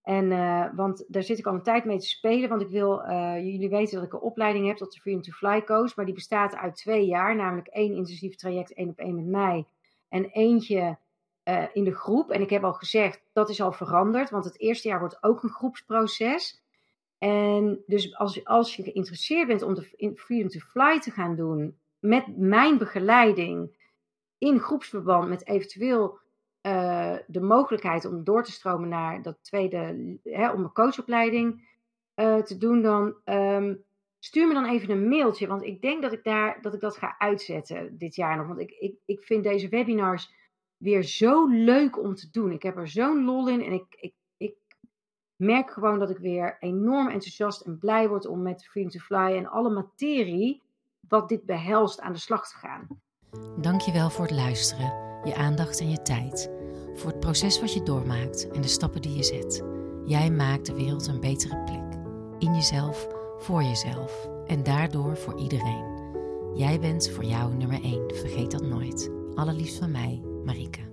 [0.03, 0.29] En,
[0.77, 3.03] want daar zit ik al een tijd mee te spelen, want ik wil
[3.37, 6.15] jullie weten dat ik een opleiding heb tot de Freedom to Fly Coach, maar die
[6.15, 9.67] bestaat uit twee jaar, namelijk één intensief traject, één op één met mij,
[10.09, 10.99] en eentje
[11.73, 12.31] in de groep.
[12.31, 15.43] En ik heb al gezegd, dat is al veranderd, want het eerste jaar wordt ook
[15.43, 16.61] een groepsproces.
[17.23, 21.78] En dus als, als je geïnteresseerd bent om de Freedom to Fly te gaan doen
[21.99, 23.77] met mijn begeleiding,
[24.39, 26.19] in groepsverband met eventueel
[26.62, 31.69] uh, de mogelijkheid om door te stromen naar dat tweede, hè, om een coachopleiding
[32.16, 33.85] uh, te doen, dan um,
[34.19, 35.47] stuur me dan even een mailtje.
[35.47, 38.47] Want ik denk dat ik, daar, dat, ik dat ga uitzetten dit jaar nog.
[38.47, 40.35] Want ik, ik, ik vind deze webinars
[40.77, 42.53] weer zo leuk om te doen.
[42.53, 44.12] Ik heb er zo'n lol in en ik
[45.43, 49.36] merk gewoon dat ik weer enorm enthousiast en blij word om met Freedom to Fly
[49.36, 50.62] en alle materie
[51.09, 52.86] wat dit behelst aan de slag te gaan.
[53.60, 54.93] Dankjewel voor het luisteren,
[55.24, 56.51] je aandacht en je tijd.
[56.94, 59.64] Voor het proces wat je doormaakt en de stappen die je zet.
[60.05, 62.01] Jij maakt de wereld een betere plek.
[62.39, 63.09] In jezelf,
[63.39, 66.01] voor jezelf en daardoor voor iedereen.
[66.55, 69.10] Jij bent voor jou nummer 1, vergeet dat nooit.
[69.35, 70.91] Allerliefst van mij, Marike.